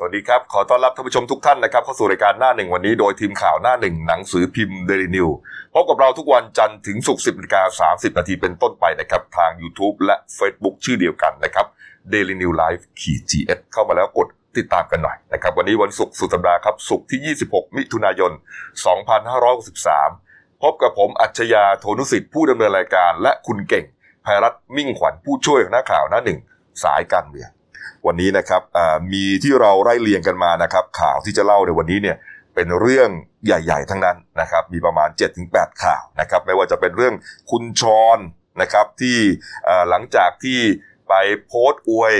[0.00, 5.28] สวัสดีครับ ขอต้อนรับท่านผู้ชมทุกท่านนะครับเข้าสู่รายการหน้าหนึ่งวันนี้โดยทีมข่าวหน้าหนึ่งหนังสือพิมพ์เดลินิว
[5.74, 11.66] พบกับเราทุกวันจันทร์ถึงศุกร์สิบนาฬิกาสามสิบนาทีเป็นต้นไปนะครับ ทาง YouTube และ Facebook ชื่อเดียวกันนะครับ
[12.12, 18.32] Daily New Life ขีด GS เข้ามาแล้วกดติดตามกันหน่อยนะครับ วันนี้วันศุกร์สุดสัปดาห์ครับศุกร์ที่ 26 มิถุนายน
[19.66, 23.84] 2563 พบกับผมอัจฉริยะโทนุสิทธิ์ผู้ดำเนินรายการ และคุณเก่ง
[24.24, 26.38] ภัยรัตน์มิ่งขวัญผู้ช่วยหัวหน้าข่าวหน้าหนึ่ง
[26.84, 27.50] สายการเมือง
[28.06, 28.62] วันนี้นะครับ
[29.12, 32.16] มีที่เราไล่เรียงกันมานะครับ ข่าวที่จะเล่าในวันนี้เนี่ย
[32.54, 33.10] เป็นเรื่อง
[33.44, 35.08] ใหญ่ ๆ ทั้งนั้นนะครับ มีประมาณ
[35.44, 37.14] 7-8 ข่าวนะครับ ไม่ว่าจะเป็นเรื่อง
[37.50, 37.82] คุณช
[38.14, 38.18] รน
[38.62, 39.18] นะครับที่
[39.88, 40.58] หลังจากที่
[41.08, 41.14] ไป
[41.46, 42.14] โพสต์อวย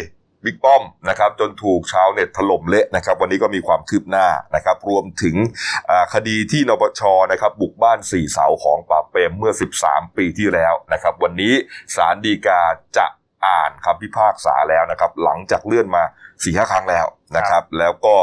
[0.45, 5.37] บิ๊กป้อมนะครับจนถูกชาวเน็ตถล่มเละนะครับ วันนี้ก็มีความคืบหน้านะครับ รวมถึง
[6.15, 7.03] คดีที่นปช
[7.33, 9.53] นะครับ บุกบ้านสี่เสาของปราเปรมเมื่อ
[9.85, 11.55] 13 ปีที่แล้วนะครับ วันนี้
[11.95, 12.61] ศาลฎีกา
[12.97, 13.07] จะ
[13.47, 16.05] อ่านคำพิพากษาแล้วนะครับ หลังจากเลื่อนมา
[16.43, 17.07] สี่ห้าครั้งแล้ว
[17.37, 18.17] นะครับ แล้วก็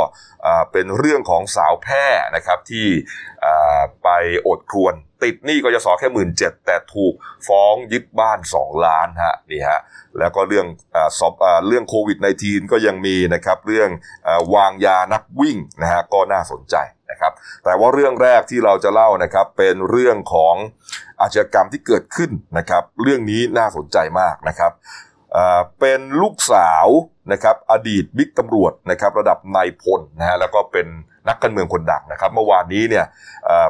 [0.46, 2.05] อ่าเป็นเรื่องของสาวแพร่
[2.36, 2.88] นะครับที่
[3.46, 4.10] อ่าไป
[4.48, 7.13] อดครวน ติดหนี้กยศแค่หมื่นเจ็ดแต่ถูก
[7.48, 9.80] ฟ้องยึดบ้าน 2 ล้านฮะนี่ฮะ
[10.20, 13.90] แล้วก็เรื่องอาสอบอ่าเรื่องโควิด -19 ก็ยังมีนะครับ เรื่อง
[14.27, 16.76] อาวางยานักวิ่งนะฮะก็น่าสนใจ
[17.11, 17.31] นะครับ
[17.63, 20.55] แต่ว่าเรื่องแรกที่เราจะเล่านะครับเป็นเรื่องของ
[21.21, 24.71] อาชญากรรมที่เกิดขึ้นนะครับ เรื่องนี้น่าสนใจมากนะครับ
[25.79, 26.87] เป็นลูกสาว
[27.31, 30.87] นะครับอดีตบิ๊กตำรวจนะครับระดับนายพลนะฮะแล้วก็เป็น
[31.27, 33.05] นักการเมืองคนดังนะครับ เมื่อวานนี้เนี่ย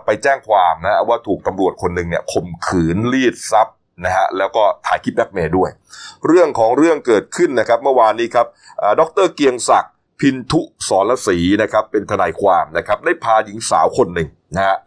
[0.06, 5.70] ไปแจ้งความนะว่าถูกตำรวจคนหนึ่งเนี่ยข่มขืนรีดทรัพย์นะฮะแล้วก็ถ่ายคลิปแบล็กเมย์ด้วย
[6.28, 8.48] เรื่องของเรื่องเกิดขึ้นนะครับ เมื่อวานนี้ครับ
[8.82, 14.78] อ่าดรเกียงศักดิ์ พินทุสรศรีนะครับเป็นทนายความนะครับได้พาหญิงสาวคนหนึ่งนะฮะ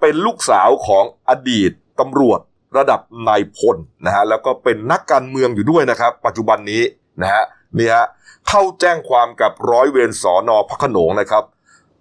[0.00, 2.40] เป็นลูกสาวของอดีตตำรวจ
[2.78, 6.82] ระดับนายพลนะฮะแล้วก็เป็นนักการเมืองอยู่ด้วยนะครับ ปัจจุบันนี้
[7.22, 7.44] นะฮะ
[7.78, 8.06] นี่ฮะ
[8.48, 11.44] เข้าแจ้งความกับร้อยเวรสอนอพระขนงนะครับ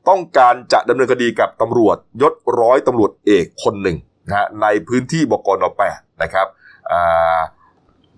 [0.09, 6.47] ต้องการจะดำเนินคดีกับตำรวจยศร้อยตำรวจเอกคนหนึ่งนะฮะในพื้นที่บกนแปดนะครับ
[6.91, 6.93] อ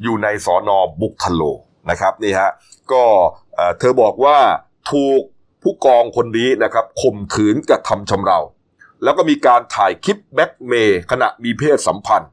[0.04, 1.42] อยู่ในสอนอบุกทะโล
[1.90, 2.50] นะครับนี่ฮะ
[2.92, 3.04] ก็
[3.80, 4.38] เธอบอกว่า
[4.92, 5.22] ถูก
[5.64, 8.40] ผู้กองคนนี้นะครับข่มขืนกระทำชำเรา
[9.04, 12.32] แล้วก็มีการถ่ายคลิปแบ็กเมย์ขณะมีเพศสัมพันธ์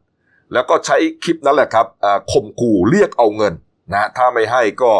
[0.52, 1.86] แล้วก็ใช้คลิปนั้นแหละครับ
[2.32, 3.54] ข่มขู่เรียกเอาเงิน
[3.92, 4.92] นะถ้าไม่ให้ก็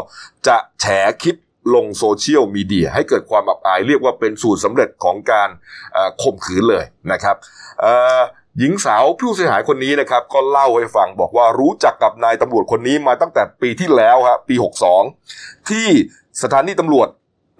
[0.47, 0.87] จะแฉ
[1.23, 1.37] คลิป
[1.75, 5.49] ลงโซเชียลมีเดียให้เกิดความอับอาย เรียกว่าเป็นสูตรสำเร็จของการ
[6.23, 7.37] ข่มขืนเลยนะครับ
[8.59, 14.55] หญิงสาวผู้เสียหายคนนี้นะครับก็เล่าให้ฟังบอกว่ารู้จักกับนายตำรวจคนนี้มาตั้งแต่ปีที่แล้วฮะปี
[15.12, 15.89] 62 ที่
[16.43, 17.09] สถานีตำรวจ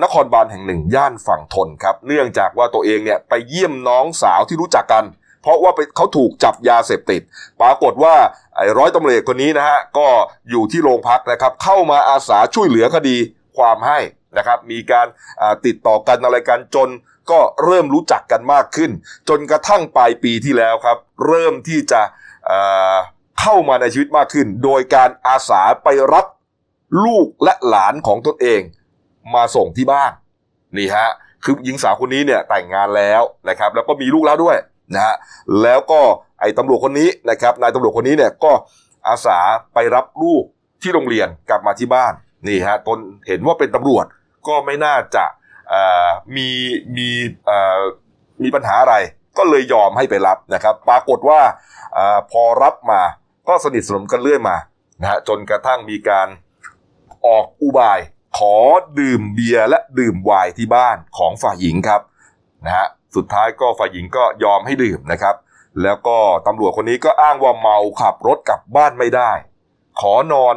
[0.03, 5.05] นครบาลแห่งหนึ่งย่านฝั่งทนครับ เนื่องจากว่าตัวเองเนี่ยไปเยี่ยมน้องสาวที่รู้จักกัน
[5.43, 7.23] เพราะว่าไปเขาถูกจับยาเสพติด
[7.61, 8.15] ปรากฏว่า
[8.57, 10.07] ไอ้ร้อยตำรวจคนนี้นะฮะก็
[10.51, 13.17] อยู่ที่โรงพักนะครับ เข้ามาอาสาช่วยเหลือคดี
[13.57, 13.99] ความให้
[14.37, 15.07] นะครับ มีการ
[15.67, 16.89] ติดต่อกันอะไรกันจน
[17.31, 18.91] ก็เริ่มรู้จักกันมากขึ้น
[19.29, 22.03] จนกระทั่งปลายปีที่แล้วครับ เริ่มที่จะ
[23.41, 26.27] เข้ามาในชีวิตมากขึ้น โดยการอาสาไปรับ
[27.05, 28.61] ลูกและหลานของตนเอง
[29.35, 30.13] มาส่งที่บ้าน
[30.77, 31.09] นี่ฮะ
[31.45, 34.57] คือหญิงสาวคนนี้เนี่ยแต่งงานแล้วนะครับ แล้วก็มีลูกแล้วด้วย
[34.95, 35.15] นะฮะ
[35.63, 36.01] แล้วก็
[36.41, 38.53] ไอ้ตำรวจคนนี้นะครับนายตำรวจคนนี้เนี่ยก็
[39.09, 39.39] อาสา
[39.75, 40.45] ไปรับลูก
[40.83, 42.13] ที่โรงเรียนกลับมาที่บ้าน
[42.49, 44.07] นี่ฮะตนเห็นว่าเป็นตำรวจ
[44.49, 45.25] ก็ไม่น่าจะ
[46.37, 46.49] มี
[46.97, 47.09] มี
[48.43, 48.97] มีปัญหาอะไร
[49.39, 51.41] ก็เลยยอมให้ไปรับนะครับ ปรากฏว่า
[51.97, 51.99] อ
[52.31, 53.03] พอรับมา
[53.49, 54.57] ก็สนิทสนมกันเรื่อยมา
[55.01, 56.29] นะฮะจนกระทั่งมีการ
[57.27, 58.01] ออกอุบาย
[58.39, 58.55] ขอ
[59.01, 62.01] ดื่มเบียร์และดื่มไวน์ที่บ้านของฝ่ายหญิงครับ
[62.65, 65.35] นะฮะสุดท้ายก็ฝ่ายหญิงก็ยอมให้ดื่มนะครับ
[65.83, 69.33] แล้วก็ตำรวจคนนี้ก็อ้างว่าเมาขับรถกลับบ้านไม่ได้
[70.01, 70.57] ขอนอน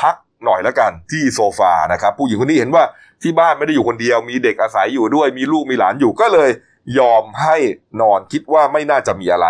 [0.00, 2.84] พักหน่อยแล้วกันที่โซฟานะครับ ผู้หญิงคนนี้เห็นว่า
[3.24, 6.50] ที่บ้านไม่ได้อยู่คนเดียว มีเด็กอาศัยอยู่ด้วย มีลูกมีหลานอยู่ก็เลย
[6.98, 7.56] ยอมให้
[8.00, 9.48] นอนคิดว่าไม่น่าจะมีอะไร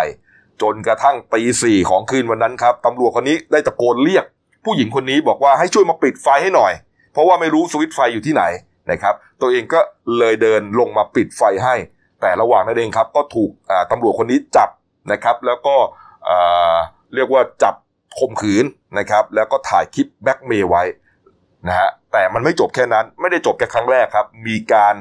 [0.61, 4.25] จนกระทั่งตีสี่ของคืนวันนั้นครับตำรวจคนนี้ได้ตะโกนเรียก
[4.65, 6.73] ผู้หญิงคนนี้บอกว่าให้ช่วยมาปิดไฟให้หน่อย
[7.13, 8.43] เพราะว่าไม่รู้สวิตช์ไฟอยู่ที่ไหน
[8.91, 9.79] นะครับ ตัวเองก็
[10.17, 11.75] เลยเดินลงมาปิดไฟให้
[12.21, 13.51] แต่ระหว่างนั้นเองครับ ก็ถูก
[13.91, 14.69] ตำรวจคนนี้จับ
[15.11, 15.75] นะครับ แล้วก็
[17.15, 17.75] เรียกว่าจับ
[18.19, 18.65] ข่มขืน
[18.99, 20.83] นะครับ แล้วก็ถ่ายคลิปแบล็กเมล์ไว้
[21.67, 24.95] นะฮะ แต่มันไม่จบแค่นั้น ไม่ได้จบแค่ครั้งแรกครับ มีการ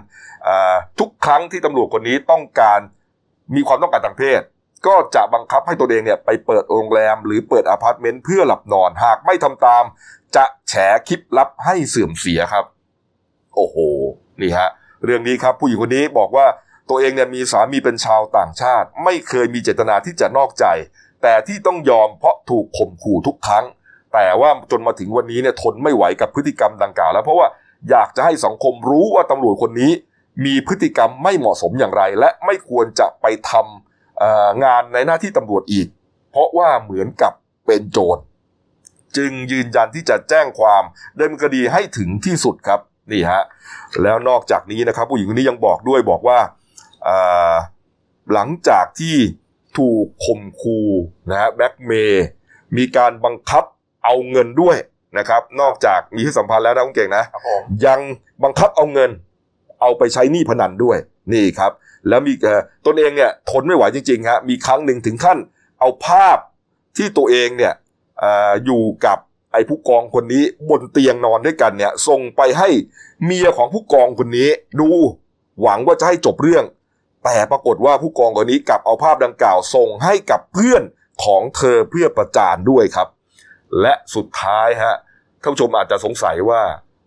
[0.98, 2.80] ทุกครั้งที่ตำรวจคนนี้ต้องการ
[3.54, 4.40] มีความต้องการทางเพศ
[4.86, 9.84] ก็จะบังคับให้ตัวเองเนี่ยไปเปิดโรงแรม หรือเปิดอพาร์ตเมนต์เพื่อหลับนอนหากไม่ทำตาม
[10.36, 10.74] จะแฉ
[11.08, 12.64] คลิปลับให้เสื่อมเสียครับ
[13.54, 13.76] โอ้โห
[14.40, 14.68] นี่ฮะ
[15.04, 16.46] เรื่องนี้ครับผู้หญิงคนนี้บอกว่า
[16.88, 20.66] ตัวเองเนี่ยมีสามีเป็นชาวต่างชาติ ไม่เคยมีเจตนาที่จะนอกใจ
[21.22, 23.64] แต่ที่ต้องยอมเพราะถูกข่มขู่ทุกครั้ง
[24.14, 27.48] แต่ว่าจนมาถึงวันนี้เนี่ยทนไม่ไหวกับพฤติกรรมดังกล่าวแล้วเพราะว่า
[27.90, 29.92] อยากจะให้สังคมรู้ว่าตำรวจคนนี้
[30.44, 35.88] มีพฤติกรรมไม่เหมาะสมอย่างไร และไม่ควรจะไปทำงานในหน้าที่ตำรวจอีก
[36.30, 37.32] เพราะว่าเหมือนกับ
[37.66, 38.18] เป็นโจร
[39.16, 40.82] จึงยืนยันที่จะแจ้งความ
[41.18, 42.80] ดำเนินคดีให้ถึงที่สุดครับ
[43.12, 43.42] นี่ฮะ
[44.02, 46.38] แล้วนอกจากนี้นะครับผู้หญิงคนนี้ยังบอกด้วยบอกว่า
[48.32, 49.16] หลังจากที่
[49.78, 50.78] ถูกข่มคู
[51.30, 52.26] นะฮะแบ็กเมย์
[52.76, 53.64] มีการบังคับ
[54.04, 54.76] เอาเงินด้วย
[55.18, 58.00] นะครับ นอกจากมีที่สัมพันธ์แล้วนะคุณเก่งนะครับผมยัง
[58.44, 59.10] บังคับเอาเงิน
[59.80, 60.96] เอาไปใช้หนี้พนันด้วย
[61.32, 61.72] นี่ครับ
[62.08, 65.38] แล้วมีเอ่อตนเองเนี่ยทนไม่ไหวจริงๆฮะมีครั้งหนึ่งถึงขั้น
[65.80, 66.38] เอาภาพ
[66.96, 67.72] ที่ตัวเองเนี่ย
[68.18, 69.18] เอออยู่กับ
[69.52, 72.68] ไอ้ผู้กองคนนี้บนเตียงนอนด้วยกันเนี่ยส่งไปให้
[73.24, 74.48] เมียของผู้กองคนนี้
[74.80, 74.90] ดู
[75.62, 76.64] หวังว่าจะให้จบเรื่อง
[77.24, 80.82] แต่ปรากฏว่าผู้กองคนนี้กลับเอาภาพดังกล่าวส่งให้กับเพื่อน
[81.24, 83.08] ของเธอเพื่อประจานด้วยครับ
[83.80, 84.96] และสุดท้ายฮะ
[85.42, 86.62] ท่านผู้ชมอาจจะสงสัยว่า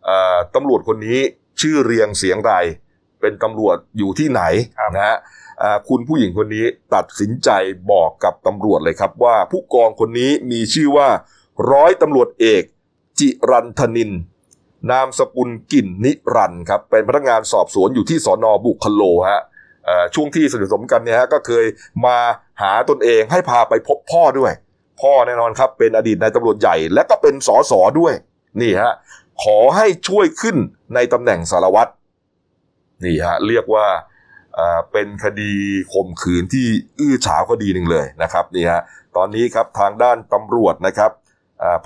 [0.06, 1.20] เอ่อตำรวจคนนี้
[1.62, 2.54] ชื่อเรียงเสียงไร
[3.22, 4.42] เป็นตำรวจอยู่ที่ไหน
[4.80, 5.18] ครับนะฮะ
[5.62, 6.66] อ่าคุณผู้หญิงคนนี้
[6.96, 7.50] ตัดสินใจ
[7.92, 11.10] บอกกับตำรวจเลยครับว่าผู้กองคนนี้มีชื่อว่า
[11.72, 12.64] ร้อยตำรวจเอก
[13.20, 14.12] จิรันธนิน
[14.92, 19.42] นามสกุลกลิ่นนิรันดร์ครับ เป็นพนักงานสอบสวนอยู่ที่สอนอบุคโลฮะ
[19.86, 21.66] เอ่อช่วงที่สนิทสนมกันเนี่ยฮะก็เคย
[22.06, 22.18] มา
[22.62, 24.54] หาตนเองให้พาไปพบพ่อด้วย
[25.02, 28.14] พ่อแน่นอนครับ เป็นอดีตนายตำรวจใหญ่ และก็เป็นสอสอด้วย
[28.62, 28.94] นี่ฮะ
[29.44, 30.56] ขอให้ช่วยขึ้น
[30.96, 31.92] ในตำแหน่งสารวัตร
[33.06, 33.88] นี่ฮะ เรียกว่า
[34.92, 35.54] เป็นคดี
[35.94, 36.68] ข่มขืนที่
[37.00, 38.82] อื้อฉาวคดีหนึ่งเลยนะครับนี่ฮะ
[39.18, 41.12] ตอนนี้ครับทางด้านตำรวจนะครับ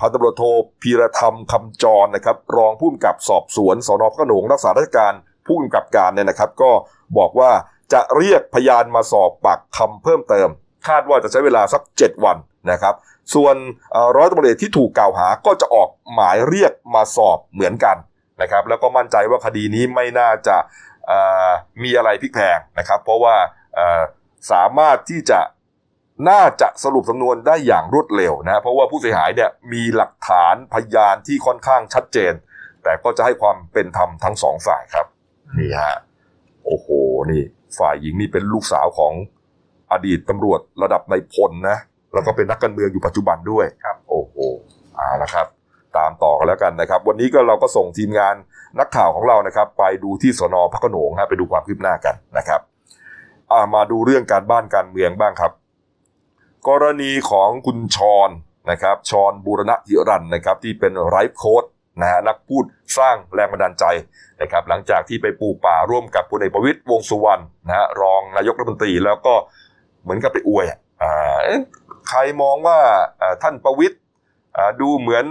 [0.00, 0.42] พันตำรวจโท
[0.82, 5.12] พีรธรรมคำจรนะครับ รองผู้กำกับสอบสวนสนพระขนงรักษาราชการ
[5.46, 6.70] ผู้กำกับการเนี่ยนะครับ ก็
[7.18, 7.50] บอกว่า
[7.92, 10.48] จะเรียกพยานมาสอบปากคำเพิ่มเติม
[10.88, 12.36] คาดว่าจะใช้เวลาสัก 7 วัน
[12.70, 12.94] นะครับ
[13.34, 13.56] ส่วน
[14.16, 17.96] ร้อยตำรวจเอกที่ถูกกล่าวหาก็จะออกหมายเรียกมาสอบเหมือนกัน
[18.42, 20.56] นะครับ แล้วก็มั่นใจว่าคดีนี้ไม่น่าจะ
[21.82, 23.36] มีอะไรพลิกแพลงนะครับ เพราะว่า
[24.52, 25.40] สามารถที่จะ
[26.30, 32.32] น่าจะสรุปสำนวนได้อย่างรวดเร็วนะเพราะว่าผู้เสียหายเนี่ยมีหลักฐานพยานที่ค่อนข้างชัดเจน
[32.82, 35.06] แต่ก็จะให้ความเป็นธรรมทั้งสองฝ่ายครับ
[35.58, 35.96] นี่ฮะ
[36.64, 36.88] โอ้โห
[37.30, 37.42] นี่
[37.78, 39.12] ฝ่ายหญิงนี่เป็นลูกสาวของ
[39.92, 41.78] อดีตตำรวจระดับในายพลนะ
[42.14, 44.34] แล้วก็เป็นนักการเมืองอยู่ปัจจุบันด้วยครับโอ้โห
[44.96, 45.46] เอาละครับ
[45.96, 48.34] ตามต่อกันแล้วกันนะครับ วันนี้ก็เราก็ส่งทีมงาน
[48.78, 52.60] นักข่าวของเรานะครับ ไปดูที่สนพระโขนงฮะไปดูความคืบหน้ากันนะครับ
[53.52, 55.52] อ่ามาดูเรื่องการบ้านการเมืองบ้างครับ
[56.68, 57.98] กรณีของคุณช
[58.28, 58.30] ร
[58.70, 61.64] นะครับชรบูรณะหิรันนะครับที่เป็นไลฟ์โค้ด
[62.00, 62.64] นะฮะนักพูด
[62.98, 63.84] สร้างแรงบันดาลใจ
[64.40, 69.34] นะครับหลังจากที่ไปปลูกป่าร่วมกับพลเอกประวิตยวงษ์สุวรรณนะฮะรองนายกรัฐมนตรีแล้วก็
[70.02, 71.60] เหมือนกับไปอวยอะอ่าเอ๊ะ
[72.08, 72.78] ใครมองว่า
[73.20, 73.96] อ่าท่านประวิตย
[74.56, 75.24] อ่าดูเหมือน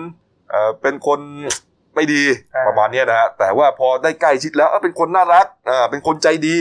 [0.49, 1.19] เอ่อเป็นคน
[1.95, 2.23] ไม่ดี
[2.55, 6.57] อ่าประมาณเนี้ยนะฮะแต่ว่าพอได้ใกล้ชิดแล้วเอ้าเป็นคนน่ารักอ่าเป็นคนใจดี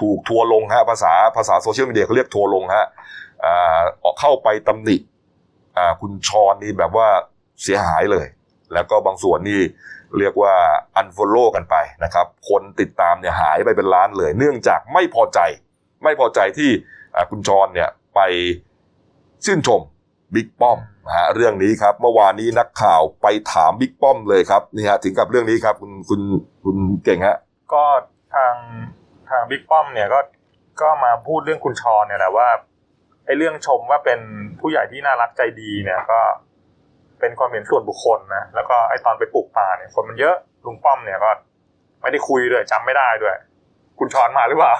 [0.00, 2.86] ถูกทัวร์ลงฮะภาษาภาษาโซเชียลมีเดียเขาเรียกทัวร์ลงฮะ
[3.44, 4.96] อ่าออกเข้าไปตำหนิ
[5.76, 7.08] อ่าคุณชรนี่แบบว่า
[7.62, 8.26] เสียหายเลย
[8.72, 9.60] แล้วก็บางส่วนนี่
[10.18, 10.54] เรียกว่า
[11.00, 15.40] unfollow กันไปนะครับ คนติดตามเนี่ยหายไปเป็นล้านเลย เนื่องจากไม่พอใจ
[16.04, 16.70] ไม่พอใจที่
[17.14, 18.20] อ่าคุณชรเนี่ยไป
[19.44, 19.80] ชื่นชม
[20.34, 26.20] บิ๊กป้อมนะฮะเรื่องนี้ครับ เมื่อวานนี้นักข่าวไปถามบิ๊กป้อมเลยครับนี่ฮะถึงกับเรื่องนี้ครับ คุณคุณ
[26.64, 27.36] คุณเก่งฮะ
[27.72, 27.84] ก็
[28.34, 28.54] ทาง
[29.30, 30.20] ทางบิ๊กป้อมเนี่ยก็
[30.80, 32.48] ก็มาพูดเรื่องคุณชรเนี่ยแหละว่า
[33.26, 34.20] ไอ้เรื่องชมว่าเป็น
[34.60, 36.20] ผู้ใหญ่ที่น่ารักใจดีเนี่ยก็
[37.20, 41.30] เป็นความเห็นส่วนบุคคลนะแล้วก็ไอ้ตอนไปปลูกป่าเนี่ยคนมันเยอะลุงป้อมเนี่ยก็
[42.02, 43.36] ไม่ได้คุยด้วยจำไม่ได้ด้วย
[43.98, 44.74] คุณฌอนมาหรือเปล่า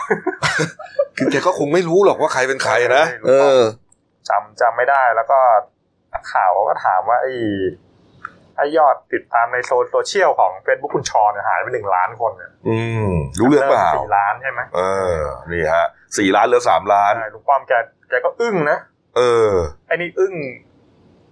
[1.16, 3.60] คือแกก็คงไม่รู้หรอกว่าใครเป็นใครนะเออ
[4.28, 5.38] จำจำไม่ได้แล้วก็
[6.12, 7.32] นักข่าวก็ถามว่าไอ้
[8.56, 14.80] ไอ้ยอดติดตามในโซโซเชียลของเฟซบุ๊กคุณฌอนเนี่ยหายไปหนึ่งล้านคนเนี่ยอืมรู้เรื่องเปล่าสี่ล้านใช่ไหมเอ
[15.16, 15.18] อ
[15.52, 15.86] นี่ฮะ
[16.18, 17.72] สี่ล้านเหลือสามล้านใช่ลุงป้อมแก
[18.08, 18.78] แกก็อึ้งนะ
[19.16, 19.50] เออ
[19.86, 20.34] ไอ้นี่อึ้ง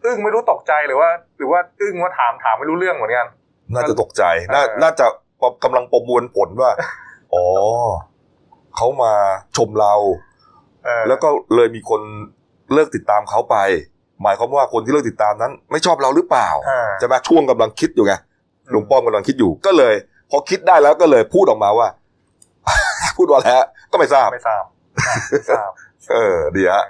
[0.05, 1.09] อึ้งไม่รู้ตกใจหรือว่า
[1.39, 3.27] หรือว่าอึ้งว่าถามถามไม่รู้เรื่องเหมือนกัน
[3.75, 4.23] น่าจะตกใจ
[4.55, 5.07] น่าเออน่าจะ
[5.65, 6.71] กำลังประมวลผลว่า
[7.35, 7.45] อ๋อ
[8.77, 9.13] เขามา
[9.57, 9.95] ชมเรา
[10.85, 12.01] เออแล้วก็เลยมีคน
[12.75, 13.57] เลิกติดตามเขาไป
[14.23, 18.15] หมายความว่าคนที่เลิกติดตามนั้น ไม่ชอบเราหรือเปล่าอ่าใช่ไหมช่วงกำลังคิดอยู่ไง
[18.75, 19.95] ลุงป้อมกำลังคิดอยู่ก็เลย
[20.31, 21.89] พอคิดได้แล้วก็เลยพูดออกมาว่า
[23.17, 23.63] พูดว่าแล้ว
[23.93, 24.65] ก็ไม่ทราบไม่ทราบ
[25.07, 25.71] อ่าไม่ทราบ
[26.13, 26.85] เออดีฮะ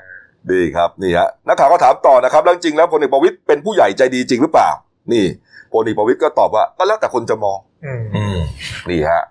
[0.52, 4.70] ดีครับนี่ฮะนักข่าวก็ถามต่อนะครับแล้วจริงแล้วพลเอกประวิตยเป็นผู้ใหญ่ใจดีจริงหรือเปล่า
[5.12, 5.24] นี่
[5.72, 8.38] พลเอกประวิตยก็ตอบว่าก็แล้วแต่คนจะมอง อืมอืม
[8.90, 9.22] นี่ฮะ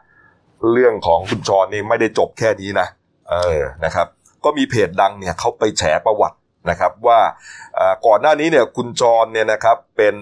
[0.71, 2.87] เรื่องของคุณชรนี่ไม่ได้จบแค่นี้นะ
[3.29, 4.07] เออนะครับ
[4.43, 6.37] ก็มีเพจดังเนี่ยเขาไปแฉประวัติ
[6.69, 7.19] นะครับว่า
[8.05, 10.15] ก่อนหน้านี้เนี่ยคุณจรเนี่ยนะครับเป็น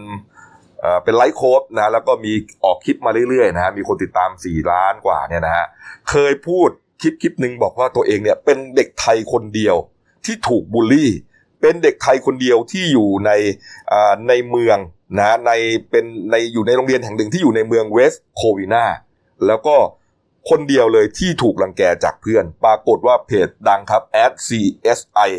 [1.03, 2.33] เป็นไลฟ์โค้ดนะแล้วก็มี
[2.63, 5.65] ออกคลิปมาเรื่อยๆนะฮะมีคนติดตาม 4 ล้านกว่าเนี่ยนะฮะ
[6.09, 6.69] เคยพูด
[7.01, 9.75] คลิปคลิปหนึ่งบอกว่าตัวเองเนี่ยเป็นเด็กไทยคนเดียว
[10.25, 11.11] ที่ถูกบูลลี่
[11.61, 13.31] เป็นเด็กไทยคนเดียวที่อยู่ใน
[14.27, 14.77] ในเมือง
[15.19, 15.51] นะใน
[15.89, 18.85] เป็นในอยู่ในโรงเรียนแห่งหนึ่งที่อยู่ในเมืองเวสต์โควินา
[19.47, 19.75] แล้วก็
[20.49, 24.03] คนเดียวเลยที่ถูกรังแกจากเพื่อน ปรากฏว่าเพจดังครับ
[24.47, 25.29] @csi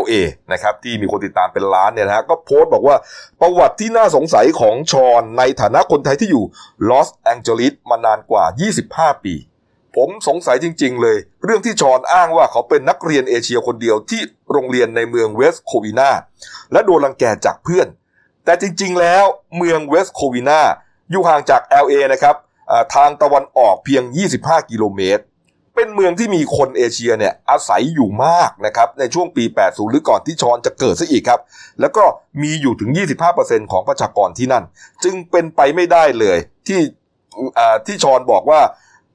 [0.00, 0.12] LA
[0.52, 2.96] นะครับที่มีคนติดตามเป็นล้านเนี่ยนะฮะก็โพสต์บอกว่า
[3.40, 6.44] ประวัติที่น่าสงสัยของชอนในฐานะคนไทยที่อยู่
[6.88, 8.44] ลอสแองเจลิสมานานกว่า
[8.80, 9.34] 25 ปี
[9.96, 14.20] ผมสงสัยจริง ๆ เลย เรื่องที่ฌอนอ้างว่าเขาเป็นนักเรียนเอเชียคนเดียวที่
[14.52, 16.10] โรงเรียนในเมืองเวสต์โควินา
[16.72, 17.86] และโดนรังแกจากเพื่อน
[18.44, 19.24] แต่จริง ๆ แล้ว
[19.56, 20.60] เมืองเวสต์โควินา
[21.10, 22.36] อยู่ห่างจาก LA นะครับ
[22.94, 24.02] ทางตะวันออกเพียง
[24.38, 25.22] 25 กิโลเมตร
[25.74, 31.40] เป็นเมืองที่มีคนเอเชียเนี่ยอาศัยอยู่มากนะครับในช่วงปี 80 หรือก่อนที่ฌอนจะเกิดซะอีกครับ
[31.80, 32.04] แล้วก็
[32.42, 32.90] มีอยู่ถึง
[33.30, 34.64] 25%ของประชากรที่นั่น
[35.04, 36.80] จึงเป็นไปไม่ได้เลยที่
[37.86, 38.60] ที่ชอนบอกว่า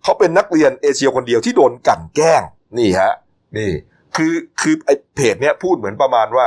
[0.04, 2.42] เขาเป็นนักเรียนเอเชียคนเดียวที่โดนกั่นแกล้ง
[2.78, 3.14] นี่ฮะ
[3.58, 3.72] นี่
[4.16, 6.46] คือคือไอเพจเนี้ยพูดเหมือนประมาณว่า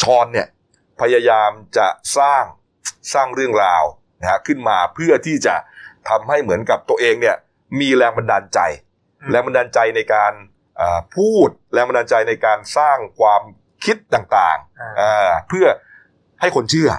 [0.00, 0.46] ชอนเนี่ย
[1.00, 1.86] พยายามจะ
[2.18, 2.44] สร้าง
[3.12, 3.84] สร้างเรื่องราว
[4.20, 5.54] นะฮะขึ้นมาเพื่อที่จะ
[6.08, 7.36] ทำให้เหมือนกับตัวเองเนี่ย
[7.80, 8.60] มีแรงบันดาลใจ
[9.30, 10.32] แรงบันดาลใจในการ
[10.80, 13.42] อ่าพูดแรงบันดาลใจในการสร้างความ
[13.84, 15.66] คิดต่างอ่าๆอ่าเพื่อ
[16.40, 16.90] ให้คนเชื่อ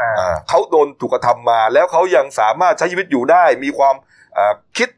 [0.00, 3.94] อ่าอ่าเขาโดนถูกกระทำมา แล้วเขายังสามารถใช้ชีวิตอยู่ได้ มีความ
[4.36, 4.88] อ่าคิด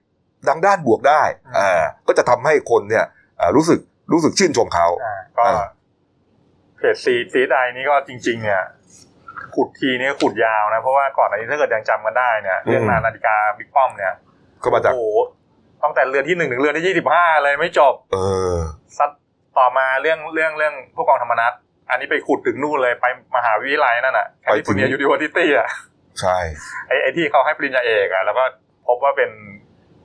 [0.48, 1.22] ดังด้านบวกได้
[1.58, 3.04] อ่าก็จะทำให้คนเนี่ย
[3.40, 3.80] อ่ารู้สึก
[4.12, 5.66] รู้สึกชื่นชมเขาอ่าก็อ่า
[6.76, 8.62] เพจซีซีไดนี้ก็จริง ๆ เนี่ย
[9.54, 14.14] ขุดทีนี้ขุดยาวนะ เพราะว่าก่อนอันนี้ถ้าเกิดยังจำกันได้เนี่ย เรื่องนาฬิกาบิ๊กป้อมเนี่ย
[14.62, 15.18] ก็มาจากโอ้โห
[15.82, 18.16] ตั้งแต่เรือนที่หนึ่งถึงเรือนที่ยี่สิบห้าเลยไม่จบ เอ
[18.54, 18.56] อ
[18.98, 19.10] ซัด
[19.58, 21.52] ต่อมาเรื่องเรื่องเรื่องผู้กองธรรมนัส
[21.90, 23.06] อันนี้ไปขุดถึงนู่นเลยไป
[23.36, 25.68] มหาวิทยาลัยนั่นน่ะ California University อะ
[26.20, 26.38] ใช่
[26.88, 28.44] ไอไอที่เขาให้ปริญญาเอกอะแล้วก็
[28.88, 29.30] พบว่าเป็น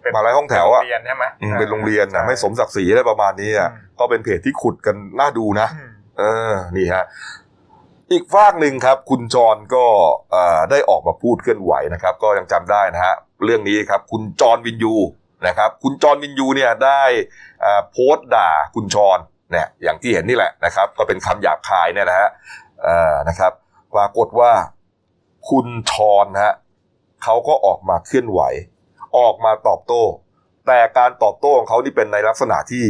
[0.01, 7.05] เป็นมหาลัยห้องแถวโรอะงเรียนใช่ไหมอืมเป็นโรงเรียนนะใช่ไม่สมศักดิ์ศรีอะไรประมาณนี้อะอืมก็เป็นเพจที่ขุดกันน่าดูนะอืมเออนี่ฮะ
[8.11, 9.85] อีกฟากหนึ่งครับ คุณจอห์นก็
[10.31, 13.15] เอ่อได้ออกมาพูดเคลื่อนไหวนะครับ ก็ยังจำได้นะฮะ
[13.45, 14.95] เรื่องนี้ครับ คุณจอห์น วิญญู
[15.47, 17.01] นะครับคุณจรวินยูเนี่ยได้
[17.91, 19.19] โพสต์ด่าคุณชร
[19.51, 22.29] เนี่ยอย่างที่เห็นนี่แหละนะครับก็เป็นคำหยาบคายเนี่ยนะฮะ
[23.29, 23.51] นะครับ
[23.95, 24.51] ปรากฏว่า
[25.49, 26.53] คุณชรนะฮะ
[27.23, 28.41] เขาก็ออกมาเคลื่อนไหว
[29.17, 30.03] ออกมาตอบโต้
[30.67, 32.85] แต่การตอบโต้ของเขานี่เป็นในลักษณะที่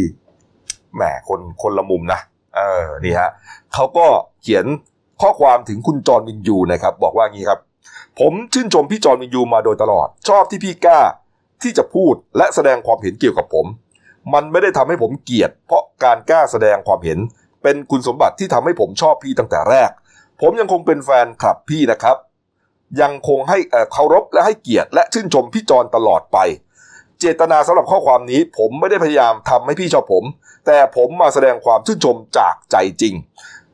[0.95, 2.19] แหมคนคนละมุมนะ
[2.55, 3.29] เออนี่ฮะ
[3.73, 4.05] เขาก็
[4.41, 4.65] เขียน
[5.21, 7.59] ข้อความถึงคุณจอร์นวินยูนะครับ บอกว่างี้ครับ
[8.19, 10.99] ผมชื่นชมพี่จอร์นวินยูมาโดยตลอด ชอบที่พี่กล้า
[11.61, 13.65] ที่จะพูดและแสดงความเห็นเกี่ยวกับผม
[14.33, 17.19] มันไม่ได้ทำให้ผมเกลียด เพราะการกล้าแสดงความเห็น
[17.63, 19.89] เป็นคุณสมบัติที่ทำให้ผมชอบพี่ตั้งแต่แรก
[20.41, 22.17] ผมยังคงเป็นแฟนคลับพี่นะครับ
[23.01, 23.57] ยังคงให้
[23.91, 26.37] เคารพและให้เกียรติและชื่นชมพี่จอนตลอดไป
[27.19, 30.23] เจตนาสำหรับข้อความนี้ ผมไม่ได้พยายามทำให้พี่ชอบผม
[30.65, 33.13] แต่ผมมาแสดงความชื่นชมจากใจจริง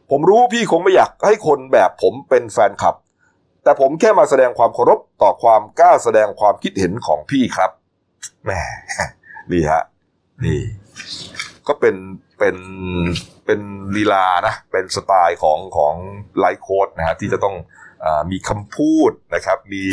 [0.09, 2.95] ผมรู้พี่คงไม่อยากให้คนแบบผมเป็นแฟนคลับ
[3.63, 7.71] แต่ผมแค่มาแสดงความเคารพต่อความกล้าแสดงความคิดเห็นของพี่ครับ
[8.45, 8.51] แหม
[9.51, 9.83] นี่ฮะ
[10.43, 10.61] นี่
[11.67, 11.95] ก็เป็น
[12.39, 12.55] เป็น
[13.45, 13.61] เป็น
[13.95, 15.93] ลีลานะเป็นสไตล์ของของ
[16.39, 17.55] ไลฟ์โค้ดนะฮะที่จะต้อง
[18.03, 19.83] อมีคำพูดนะครับ มี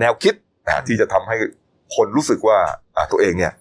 [0.00, 0.34] แนวคิด
[0.66, 1.36] นะที่จะทำให้
[1.96, 2.58] คนรู้สึกว่า
[3.12, 3.52] ตัวเองเนี่ย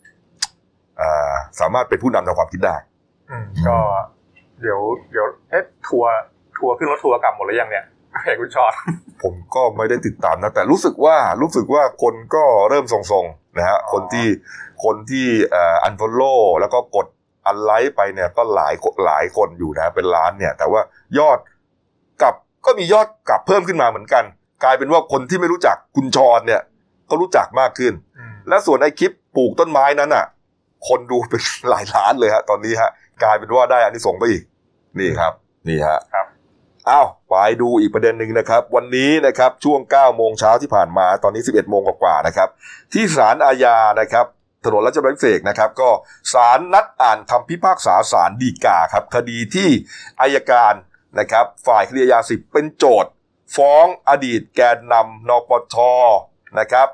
[1.59, 2.75] สามารถเป็นผู้นำทางความคิดได้
[3.67, 3.77] ก็
[4.61, 4.79] เดี๋ยว
[5.11, 6.11] เดี๋ยวเอ๊ะทัวร์
[6.57, 7.85] ทัวร์ขึ้นรถทัวร์กลับหมดหรือยังเนี่ย
[8.21, 8.73] เพจคุณชอต
[9.23, 14.27] ผมก็ไม่ได้ติดตามนะ แต่รู้สึกว่ารู้สึกว่าคนก็เริ่มทรงๆนะฮะอ๋อคนที่
[14.83, 17.07] คนที่เอ่ออันฟอลโล่แล้วก็กด
[17.45, 18.73] อันไลค์ไปเนี่ยก็หลาย
[19.05, 20.81] หลายคนอยู่นะเป็นล้านเนี่ย แต่ว่า
[21.19, 21.39] ยอด
[22.21, 24.23] กลับก็มียอดกลับเพิ่มขึ้นมาเหมือนกัน
[24.63, 26.61] กลายเป็นว่าคนที่ไม่รู้จักคุณชรเนี่ย
[27.09, 30.25] ก็รู้จักมากขึ้นอืมและส่วนไอ้คลิปปลูกต้นไม้นั้นอะ
[30.87, 32.91] คนดูเป็นหลายล้านเลยฮะตอนนี้ฮะ
[33.23, 34.43] กลายเป็นว่าได้อันนี้ส่งส์ไปอีก
[34.99, 35.33] นี่ครับ
[35.67, 36.24] นี่ฮะครับ
[36.89, 42.49] อ้าวไปดูอีกประเด็นหนึ่งนะครับ วันนี้นะครับช่วง 9 โมงเช้าที่ผ่านมาตอนนี้ 11 โมงกว่าๆนะครับ
[42.93, 44.25] ที่ศาลอาญานะครับ
[44.65, 45.89] ถนนรัชดำเนิเสกนะครับ ก็
[46.33, 49.69] ศาลนัดอ่านคำพิพากษาศาลฎีกาครับ คดีที่
[50.21, 50.73] อายการ
[51.19, 53.11] นะครับ ฝ่ายคดีอาญาสิบเป็นโจทย์
[53.55, 55.75] ฟ้องอดีตแกนนำนปช
[56.59, 56.87] นะครับ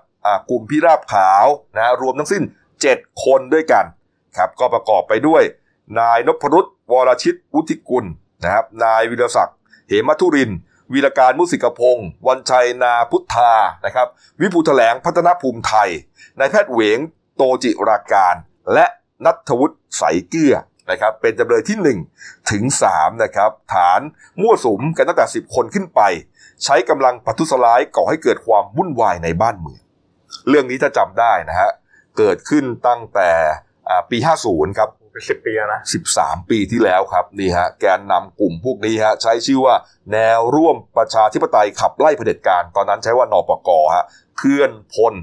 [0.50, 1.46] กลุ่มพิราบขาว
[1.76, 2.44] นะรวมทั้งสิ้น
[2.84, 3.86] 7 คนด้วยกัน
[4.38, 5.44] ครับ ก็ประกอบไปด้วย
[6.00, 8.06] นายนพรุษวรชิตวุฒิกุล
[8.44, 9.58] นะครับ นายวิรศักดิ์
[9.92, 10.52] เหมธุริน
[10.94, 13.54] วีรการมุสิกพงศ์วันชัยนาพุทธา
[13.86, 14.08] นะครับ
[14.42, 15.90] วิภูแถลงพัฒนภูมิไทย
[16.40, 17.00] นายแพทย์เหวง
[17.36, 18.36] โตจิราการ
[18.74, 18.86] และ
[19.26, 20.56] นัทวุฒิใสเกื้อ
[20.92, 21.78] นะครับเป็นจำเลยที่
[22.16, 24.02] 1 ถึง3นะครับฐาน
[24.42, 26.02] มั่วสุมกันตั้งแต่ 10 คนขึ้นไป
[26.64, 29.82] ใช้กำลังปัทุสลายก่อให้เกิดความวุ่นวายในบ้านเมือง
[30.50, 31.72] เรื่องนี้ถ้าจำได้นะฮะ
[32.18, 33.32] เกิดขึ้นตั้งแต่
[34.10, 35.82] ปี 50 ครับเป็นสิบปีแล้วนะ
[36.16, 39.76] 13ปีที่แล้วครับนี่ฮะแกนนำกลุ่มพวกนี้ฮะใช้ชื่อว่า
[40.12, 44.06] แนวร่วมประชาธิปไตยขับไล่เผด็จการ ตอนนั้นใช้ว่านปกฮะ
[44.38, 45.14] เคลื่อนพล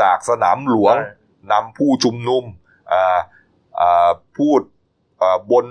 [0.00, 1.14] จากสนามหลวงใช่
[1.52, 2.44] นำผู้ชุมนุม
[2.92, 3.18] อ่า
[3.80, 4.60] อ่าพูด
[5.22, 5.64] อ่าบน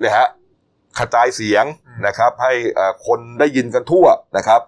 [0.00, 0.28] เนี่ยฮะ
[0.98, 1.64] กระจายเสียง
[2.06, 4.06] นะครับให้อ่าคนได้ยินกันทั่ว
[4.36, 4.60] นะครับ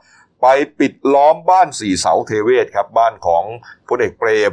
[0.43, 0.47] ไป
[0.81, 3.45] ปิดล้อมบ้านสี่เสาเทเวศครับบ้านของ
[3.89, 4.53] พลเอกเปรม